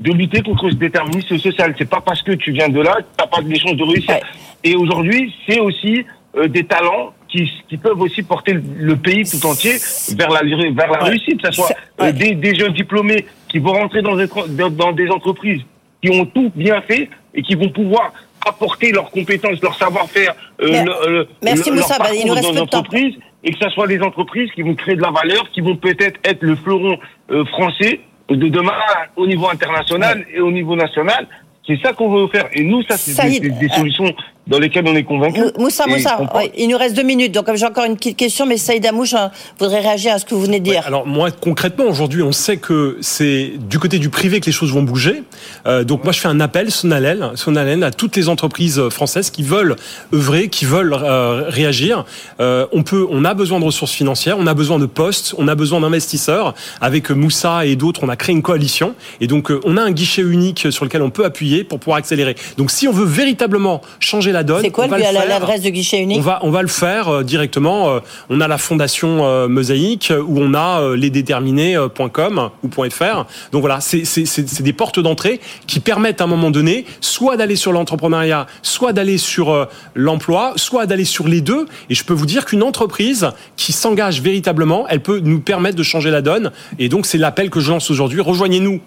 de 0.00 0.12
lutter 0.12 0.42
contre 0.42 0.70
ce 0.70 0.76
déterminisme 0.76 1.38
social. 1.38 1.74
C'est 1.78 1.88
pas 1.88 2.00
parce 2.00 2.22
que 2.22 2.32
tu 2.32 2.52
viens 2.52 2.68
de 2.68 2.80
là 2.80 2.96
que 2.96 3.06
t'as 3.16 3.26
pas 3.26 3.42
des 3.42 3.58
chances 3.58 3.76
de 3.76 3.82
réussir. 3.82 4.14
Ouais. 4.14 4.22
Et 4.62 4.76
aujourd'hui, 4.76 5.34
c'est 5.48 5.58
aussi 5.58 6.04
euh, 6.36 6.48
des 6.48 6.64
talents 6.64 7.14
qui, 7.28 7.50
qui, 7.68 7.76
peuvent 7.76 8.00
aussi 8.00 8.22
porter 8.22 8.52
le 8.52 8.96
pays 8.96 9.24
tout 9.24 9.44
entier 9.46 9.76
vers 10.16 10.30
la, 10.30 10.42
vers 10.42 10.90
la 10.90 11.02
ouais. 11.02 11.08
réussite. 11.10 11.42
Que 11.42 11.48
ce 11.48 11.52
soit 11.52 11.70
euh, 12.00 12.12
des, 12.12 12.34
des, 12.34 12.54
jeunes 12.54 12.72
diplômés 12.72 13.26
qui 13.48 13.58
vont 13.58 13.72
rentrer 13.72 14.02
dans 14.02 14.16
des, 14.16 14.28
dans 14.70 14.92
des 14.92 15.08
entreprises 15.08 15.62
qui 16.02 16.10
ont 16.10 16.26
tout 16.26 16.52
bien 16.54 16.80
fait 16.82 17.08
et 17.34 17.42
qui 17.42 17.54
vont 17.54 17.70
pouvoir 17.70 18.12
apporter 18.46 18.92
leurs 18.92 19.10
compétences, 19.10 19.60
leur 19.62 19.76
savoir-faire, 19.76 20.34
euh, 20.62 20.84
le, 21.08 21.28
Merci 21.42 21.70
le, 21.70 21.76
Moussa, 21.76 21.98
leur 21.98 22.14
il 22.14 22.26
nous 22.26 22.34
reste 22.34 22.52
dans 22.52 22.60
l'entreprise 22.60 23.14
et 23.44 23.52
que 23.52 23.58
ce 23.60 23.70
soit 23.70 23.86
des 23.86 24.00
entreprises 24.00 24.50
qui 24.52 24.62
vont 24.62 24.74
créer 24.74 24.96
de 24.96 25.02
la 25.02 25.10
valeur, 25.10 25.50
qui 25.50 25.60
vont 25.60 25.76
peut-être 25.76 26.18
être 26.24 26.42
le 26.42 26.56
fleuron 26.56 26.98
euh, 27.30 27.44
français 27.46 28.00
de 28.28 28.48
demain 28.48 28.72
au 29.14 29.26
niveau 29.26 29.48
international 29.48 30.18
ouais. 30.18 30.36
et 30.36 30.40
au 30.40 30.50
niveau 30.50 30.74
national. 30.74 31.28
C'est 31.66 31.80
ça 31.82 31.92
qu'on 31.92 32.08
veut 32.08 32.28
faire. 32.28 32.48
Et 32.52 32.62
nous, 32.62 32.82
ça, 32.82 32.96
c'est 32.96 33.28
des, 33.28 33.40
des, 33.40 33.50
des, 33.50 33.68
solutions 33.68 34.14
dans 34.46 34.58
lesquelles 34.58 34.84
on 34.86 34.94
est 34.94 35.02
convaincu. 35.02 35.40
Moussa, 35.58 35.86
Moussa, 35.86 36.20
ouais, 36.34 36.52
il 36.56 36.68
nous 36.68 36.78
reste 36.78 36.94
deux 36.94 37.02
minutes. 37.02 37.32
Donc, 37.32 37.52
j'ai 37.54 37.66
encore 37.66 37.84
une 37.84 37.96
petite 37.96 38.16
question, 38.16 38.46
mais 38.46 38.56
Saïd 38.56 38.86
Amouche 38.86 39.14
hein, 39.14 39.30
voudrait 39.58 39.80
réagir 39.80 40.12
à 40.12 40.18
ce 40.18 40.24
que 40.24 40.34
vous 40.34 40.42
venez 40.42 40.60
de 40.60 40.64
dire. 40.64 40.80
Ouais, 40.80 40.86
alors, 40.86 41.06
moi, 41.06 41.30
concrètement, 41.30 41.84
aujourd'hui, 41.84 42.22
on 42.22 42.32
sait 42.32 42.56
que 42.56 42.96
c'est 43.00 43.52
du 43.58 43.78
côté 43.78 43.98
du 43.98 44.08
privé 44.08 44.40
que 44.40 44.46
les 44.46 44.52
choses 44.52 44.72
vont 44.72 44.82
bouger. 44.82 45.24
Euh, 45.66 45.82
donc, 45.82 46.04
moi, 46.04 46.12
je 46.12 46.20
fais 46.20 46.28
un 46.28 46.38
appel, 46.38 46.70
Sonalen, 46.70 47.32
Sonalen, 47.34 47.82
à 47.82 47.90
toutes 47.90 48.16
les 48.16 48.28
entreprises 48.28 48.88
françaises 48.88 49.30
qui 49.30 49.42
veulent 49.42 49.76
œuvrer, 50.14 50.48
qui 50.48 50.64
veulent 50.64 50.94
euh, 50.94 51.44
réagir. 51.48 52.04
Euh, 52.38 52.66
on 52.72 52.84
peut, 52.84 53.06
on 53.10 53.24
a 53.24 53.34
besoin 53.34 53.58
de 53.58 53.64
ressources 53.64 53.92
financières, 53.92 54.36
on 54.38 54.46
a 54.46 54.54
besoin 54.54 54.78
de 54.78 54.86
postes, 54.86 55.34
on 55.38 55.48
a 55.48 55.56
besoin 55.56 55.80
d'investisseurs. 55.80 56.54
Avec 56.80 57.10
Moussa 57.10 57.66
et 57.66 57.74
d'autres, 57.74 58.00
on 58.04 58.08
a 58.08 58.16
créé 58.16 58.34
une 58.34 58.42
coalition. 58.42 58.94
Et 59.20 59.26
donc, 59.26 59.50
euh, 59.50 59.60
on 59.64 59.76
a 59.76 59.82
un 59.82 59.90
guichet 59.90 60.22
unique 60.22 60.68
sur 60.70 60.84
lequel 60.84 61.02
on 61.02 61.10
peut 61.10 61.24
appuyer 61.24 61.64
pour 61.64 61.80
pouvoir 61.80 61.98
accélérer. 61.98 62.36
Donc, 62.58 62.70
si 62.70 62.86
on 62.86 62.92
veut 62.92 63.04
véritablement 63.04 63.80
changer 63.98 64.35
la 64.36 64.42
donne. 64.44 64.62
C'est 64.62 64.70
quoi 64.70 64.86
l'adresse 64.86 65.62
de 65.62 65.70
guichet 65.70 65.98
unique 66.00 66.18
on 66.18 66.22
va, 66.22 66.40
on 66.42 66.50
va 66.50 66.62
le 66.62 66.68
faire 66.68 67.08
euh, 67.08 67.22
directement. 67.24 67.88
Euh, 67.88 68.00
on 68.30 68.40
a 68.40 68.48
la 68.48 68.58
fondation 68.58 69.24
euh, 69.24 69.48
Mosaïque 69.48 70.12
où 70.26 70.38
on 70.40 70.54
a 70.54 70.94
lesdéterminés.com 70.94 72.50
ou 72.62 72.90
.fr. 72.90 73.26
Donc 73.52 73.60
voilà, 73.60 73.80
c'est 73.80 74.62
des 74.62 74.72
portes 74.72 75.00
d'entrée 75.00 75.40
qui 75.66 75.80
permettent 75.80 76.20
à 76.20 76.24
un 76.24 76.28
moment 76.28 76.50
donné 76.50 76.84
soit 77.00 77.36
d'aller 77.36 77.56
sur 77.56 77.72
l'entrepreneuriat, 77.72 78.46
soit 78.62 78.92
d'aller 78.92 79.18
sur 79.18 79.68
l'emploi, 79.94 80.52
soit 80.56 80.86
d'aller 80.86 81.04
sur 81.04 81.28
les 81.28 81.40
deux. 81.40 81.66
Et 81.90 81.94
je 81.94 82.04
peux 82.04 82.14
vous 82.14 82.26
dire 82.26 82.44
qu'une 82.44 82.62
entreprise 82.62 83.30
qui 83.56 83.72
s'engage 83.72 84.20
véritablement, 84.20 84.86
elle 84.88 85.00
peut 85.00 85.20
nous 85.20 85.40
permettre 85.40 85.76
de 85.76 85.82
changer 85.82 86.10
la 86.10 86.22
donne. 86.22 86.52
Et 86.78 86.88
donc 86.88 87.06
c'est 87.06 87.18
l'appel 87.18 87.50
que 87.50 87.60
je 87.60 87.70
lance 87.70 87.90
aujourd'hui. 87.90 88.20
Rejoignez-nous 88.20 88.80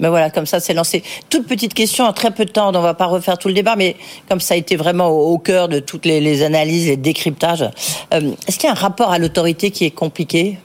ben 0.00 0.08
voilà, 0.10 0.30
comme 0.30 0.46
ça, 0.46 0.60
c'est 0.60 0.74
lancé. 0.74 1.02
Toute 1.28 1.46
petite 1.46 1.74
question, 1.74 2.04
en 2.04 2.12
très 2.12 2.30
peu 2.30 2.44
de 2.44 2.50
temps, 2.50 2.70
on 2.70 2.72
ne 2.72 2.78
va 2.78 2.94
pas 2.94 3.06
refaire 3.06 3.38
tout 3.38 3.48
le 3.48 3.54
débat, 3.54 3.76
mais 3.76 3.96
comme 4.28 4.40
ça 4.40 4.54
a 4.54 4.56
été 4.56 4.76
vraiment 4.76 5.08
au, 5.08 5.38
cœur 5.38 5.68
de 5.68 5.78
toutes 5.78 6.06
les, 6.06 6.20
les 6.20 6.42
analyses 6.42 6.88
et 6.88 6.96
décryptages, 6.96 7.68
euh, 8.14 8.32
est-ce 8.48 8.58
qu'il 8.58 8.66
y 8.66 8.70
a 8.70 8.72
un 8.72 8.80
rapport 8.80 9.12
à 9.12 9.18
l'autorité 9.18 9.70
qui 9.70 9.84
est 9.84 9.90
compliqué? 9.90 10.58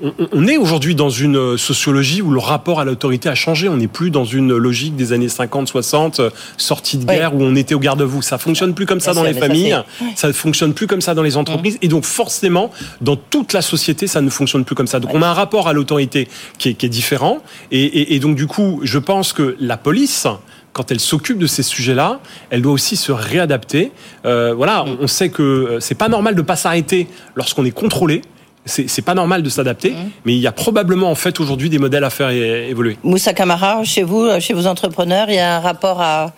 On, 0.00 0.46
est 0.46 0.56
aujourd'hui 0.56 0.94
dans 0.94 1.08
une 1.08 1.56
sociologie 1.56 2.20
où 2.20 2.30
le 2.30 2.38
rapport 2.38 2.80
à 2.80 2.84
l'autorité 2.84 3.28
a 3.28 3.34
changé. 3.34 3.68
On 3.68 3.76
n'est 3.76 3.86
plus 3.86 4.10
dans 4.10 4.24
une 4.24 4.54
logique 4.54 4.96
des 4.96 5.12
années 5.12 5.28
50, 5.28 5.68
60, 5.68 6.20
sortie 6.56 6.98
de 6.98 7.04
guerre 7.04 7.34
où 7.34 7.42
on 7.42 7.54
était 7.54 7.74
au 7.74 7.78
garde-vous. 7.78 8.22
Ça 8.22 8.38
fonctionne 8.38 8.74
plus 8.74 8.86
comme 8.86 9.00
ça 9.00 9.14
dans 9.14 9.22
les 9.22 9.34
familles, 9.34 9.76
ça, 10.14 10.28
ne 10.28 10.32
fonctionne 10.32 10.74
plus 10.74 10.86
comme 10.86 11.00
ça 11.00 11.14
dans 11.14 11.22
les 11.22 11.36
entreprises, 11.36 11.78
et 11.82 11.88
donc 11.88 12.04
forcément, 12.04 12.70
dans 13.00 13.16
toute 13.16 13.52
la 13.52 13.62
société, 13.62 14.06
ça 14.06 14.20
ne 14.20 14.30
fonctionne 14.30 14.64
plus 14.64 14.74
comme 14.74 14.86
ça. 14.86 15.00
Donc 15.00 15.14
on 15.14 15.22
a 15.22 15.28
un 15.28 15.34
rapport 15.34 15.68
à 15.68 15.72
l'autorité 15.72 16.28
qui, 16.58 16.68
est, 16.68 16.88
différent, 16.88 17.38
et, 17.70 18.18
donc 18.20 18.36
du 18.36 18.46
coup, 18.46 18.80
je 18.82 18.98
pense 18.98 19.32
que 19.32 19.56
la 19.60 19.76
police 19.76 20.26
quand 20.72 20.90
elle 20.90 21.00
s'occupe 21.00 21.38
de 21.38 21.46
ces 21.46 21.62
sujets-là, 21.62 22.20
elle 22.50 22.60
doit 22.60 22.74
aussi 22.74 22.96
se 22.96 23.10
réadapter. 23.10 23.92
Euh, 24.26 24.52
voilà, 24.54 24.84
on, 24.84 24.98
on, 25.00 25.06
sait 25.06 25.30
que 25.30 25.42
euh, 25.42 25.80
c'est 25.80 25.94
pas 25.94 26.10
normal 26.10 26.34
de 26.34 26.42
pas 26.42 26.54
s'arrêter 26.54 27.06
lorsqu'on 27.34 27.64
est 27.64 27.70
contrôlé 27.70 28.20
c'est 28.66 29.04
pas 29.04 29.14
normal 29.14 29.42
de 29.42 29.48
s'adapter, 29.48 29.92
mmh. 29.92 30.10
mais 30.24 30.34
il 30.34 30.40
y 30.40 30.46
a 30.46 30.52
probablement 30.52 31.10
en 31.10 31.14
fait 31.14 31.38
aujourd'hui 31.40 31.70
des 31.70 31.78
modèles 31.78 32.04
à 32.04 32.10
faire 32.10 32.30
évoluer. 32.30 32.96
Moussa 33.04 33.32
Kamara, 33.32 33.84
chez 33.84 34.02
vous, 34.02 34.28
chez 34.40 34.54
vos 34.54 34.66
entrepreneurs, 34.66 35.28
il 35.28 35.36
y 35.36 35.38
a 35.38 35.56
un 35.56 35.60
rapport 35.60 36.00
à 36.00 36.32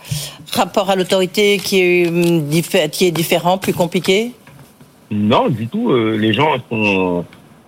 rapport 0.53 0.91
à 0.91 0.97
l'autorité 0.97 1.59
qui 1.59 1.81
est 1.81 2.91
qui 2.91 3.07
est 3.07 3.11
différent, 3.11 3.59
plus 3.59 3.73
compliqué? 3.73 4.33
Non, 5.11 5.49
du 5.49 5.67
tout. 5.67 5.91
Euh, 5.91 6.17
les 6.17 6.33
gens 6.33 6.57
sont 6.69 7.25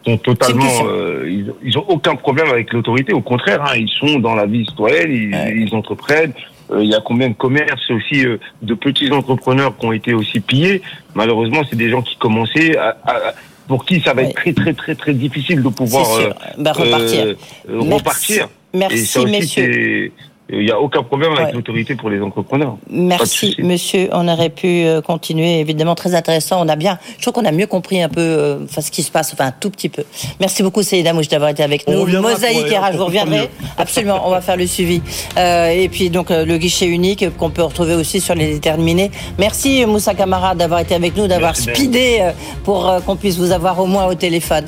sont 0.06 0.16
totalement, 0.16 0.64
euh, 0.86 1.26
ils, 1.28 1.52
ils, 1.62 1.76
ont 1.76 1.84
aucun 1.86 2.16
problème 2.16 2.48
avec 2.48 2.72
l'autorité. 2.72 3.12
Au 3.12 3.20
contraire, 3.20 3.62
hein, 3.62 3.76
ils 3.76 3.90
sont 3.90 4.18
dans 4.18 4.34
la 4.34 4.46
vie 4.46 4.64
citoyenne, 4.64 5.12
ils, 5.12 5.62
ils 5.66 5.74
entreprennent. 5.74 6.32
Euh, 6.70 6.82
il 6.82 6.88
y 6.88 6.94
a 6.94 7.00
combien 7.04 7.28
de 7.28 7.34
commerces 7.34 7.90
aussi 7.90 8.24
de 8.62 8.74
petits 8.74 9.10
entrepreneurs 9.10 9.76
qui 9.76 9.86
ont 9.86 9.92
été 9.92 10.14
aussi 10.14 10.40
pillés? 10.40 10.80
Malheureusement, 11.14 11.62
c'est 11.68 11.76
des 11.76 11.90
gens 11.90 12.00
qui 12.00 12.16
commençaient 12.16 12.78
à, 12.78 12.96
à 13.04 13.34
pour 13.70 13.84
qui 13.84 14.00
ça 14.00 14.14
va 14.14 14.24
être 14.24 14.34
très 14.34 14.52
très 14.52 14.74
très 14.74 14.96
très 14.96 15.14
difficile 15.14 15.62
de 15.62 15.68
pouvoir 15.68 16.10
euh, 16.18 16.30
bah, 16.58 16.72
repartir. 16.72 17.36
Euh, 17.68 17.78
repartir. 17.78 18.48
Merci, 18.74 19.24
messieurs. 19.26 20.10
Il 20.52 20.64
n'y 20.64 20.70
a 20.70 20.80
aucun 20.80 21.02
problème 21.02 21.32
avec 21.32 21.54
l'autorité 21.54 21.94
pour 21.94 22.10
les 22.10 22.20
entrepreneurs. 22.20 22.76
Merci, 22.90 23.54
monsieur. 23.58 24.08
On 24.12 24.26
aurait 24.26 24.48
pu 24.48 24.84
euh, 24.84 25.00
continuer. 25.00 25.60
Évidemment, 25.60 25.94
très 25.94 26.14
intéressant. 26.14 26.64
On 26.64 26.68
a 26.68 26.76
bien, 26.76 26.98
je 27.18 27.22
trouve 27.22 27.34
qu'on 27.34 27.44
a 27.44 27.52
mieux 27.52 27.68
compris 27.68 28.02
un 28.02 28.08
peu 28.08 28.20
euh, 28.20 28.58
enfin, 28.64 28.80
ce 28.80 28.90
qui 28.90 29.02
se 29.02 29.12
passe, 29.12 29.32
enfin 29.32 29.46
un 29.46 29.52
tout 29.52 29.70
petit 29.70 29.88
peu. 29.88 30.02
Merci 30.40 30.62
beaucoup, 30.62 30.82
Céline 30.82 31.12
Mouche, 31.12 31.28
d'avoir 31.28 31.50
été 31.50 31.62
avec 31.62 31.86
nous. 31.86 32.04
Mosaïque 32.20 32.66
je 32.92 32.96
vous 32.96 33.04
reviendrai. 33.04 33.48
Absolument, 33.78 34.22
on 34.26 34.30
va 34.30 34.40
faire 34.40 34.56
le 34.56 34.66
suivi. 34.66 35.02
Euh, 35.38 35.68
et 35.68 35.88
puis, 35.88 36.10
donc, 36.10 36.30
le 36.30 36.56
guichet 36.56 36.86
unique 36.86 37.24
qu'on 37.36 37.50
peut 37.50 37.62
retrouver 37.62 37.94
aussi 37.94 38.20
sur 38.20 38.34
les 38.34 38.54
déterminés. 38.54 39.10
Merci, 39.38 39.84
Moussa 39.86 40.14
Camara, 40.14 40.56
d'avoir 40.56 40.80
été 40.80 40.94
avec 40.96 41.16
nous, 41.16 41.28
d'avoir 41.28 41.54
speedé 41.56 42.30
pour 42.64 42.92
qu'on 43.06 43.16
puisse 43.16 43.36
vous 43.36 43.52
avoir 43.52 43.78
au 43.78 43.86
moins 43.86 44.06
au 44.06 44.14
téléphone. 44.14 44.64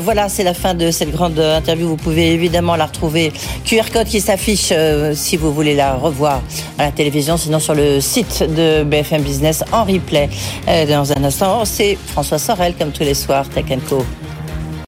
voilà, 0.00 0.28
c'est 0.28 0.44
la 0.44 0.54
fin 0.54 0.74
de 0.74 0.90
cette 0.90 1.10
grande 1.10 1.38
interview. 1.38 1.88
Vous 1.88 1.96
pouvez 1.96 2.32
évidemment 2.32 2.76
la 2.76 2.86
retrouver. 2.86 3.32
QR 3.64 3.90
code 3.92 4.06
qui 4.06 4.20
s'affiche 4.20 4.72
si 5.14 5.36
vous 5.36 5.52
voulez 5.52 5.74
la 5.74 5.94
revoir 5.94 6.42
à 6.78 6.84
la 6.84 6.92
télévision, 6.92 7.36
sinon 7.36 7.60
sur 7.60 7.74
le 7.74 8.00
site 8.00 8.42
de 8.42 8.84
BFM 8.84 9.22
Business 9.22 9.64
en 9.72 9.84
replay. 9.84 10.28
Euh, 10.68 10.86
dans 10.86 11.12
un 11.12 11.24
instant, 11.24 11.64
c'est 11.64 11.96
François 12.06 12.38
Sorel, 12.38 12.74
comme 12.78 12.90
tous 12.90 13.04
les 13.04 13.14
soirs, 13.14 13.48
Tech 13.48 13.66
Co. 13.88 14.04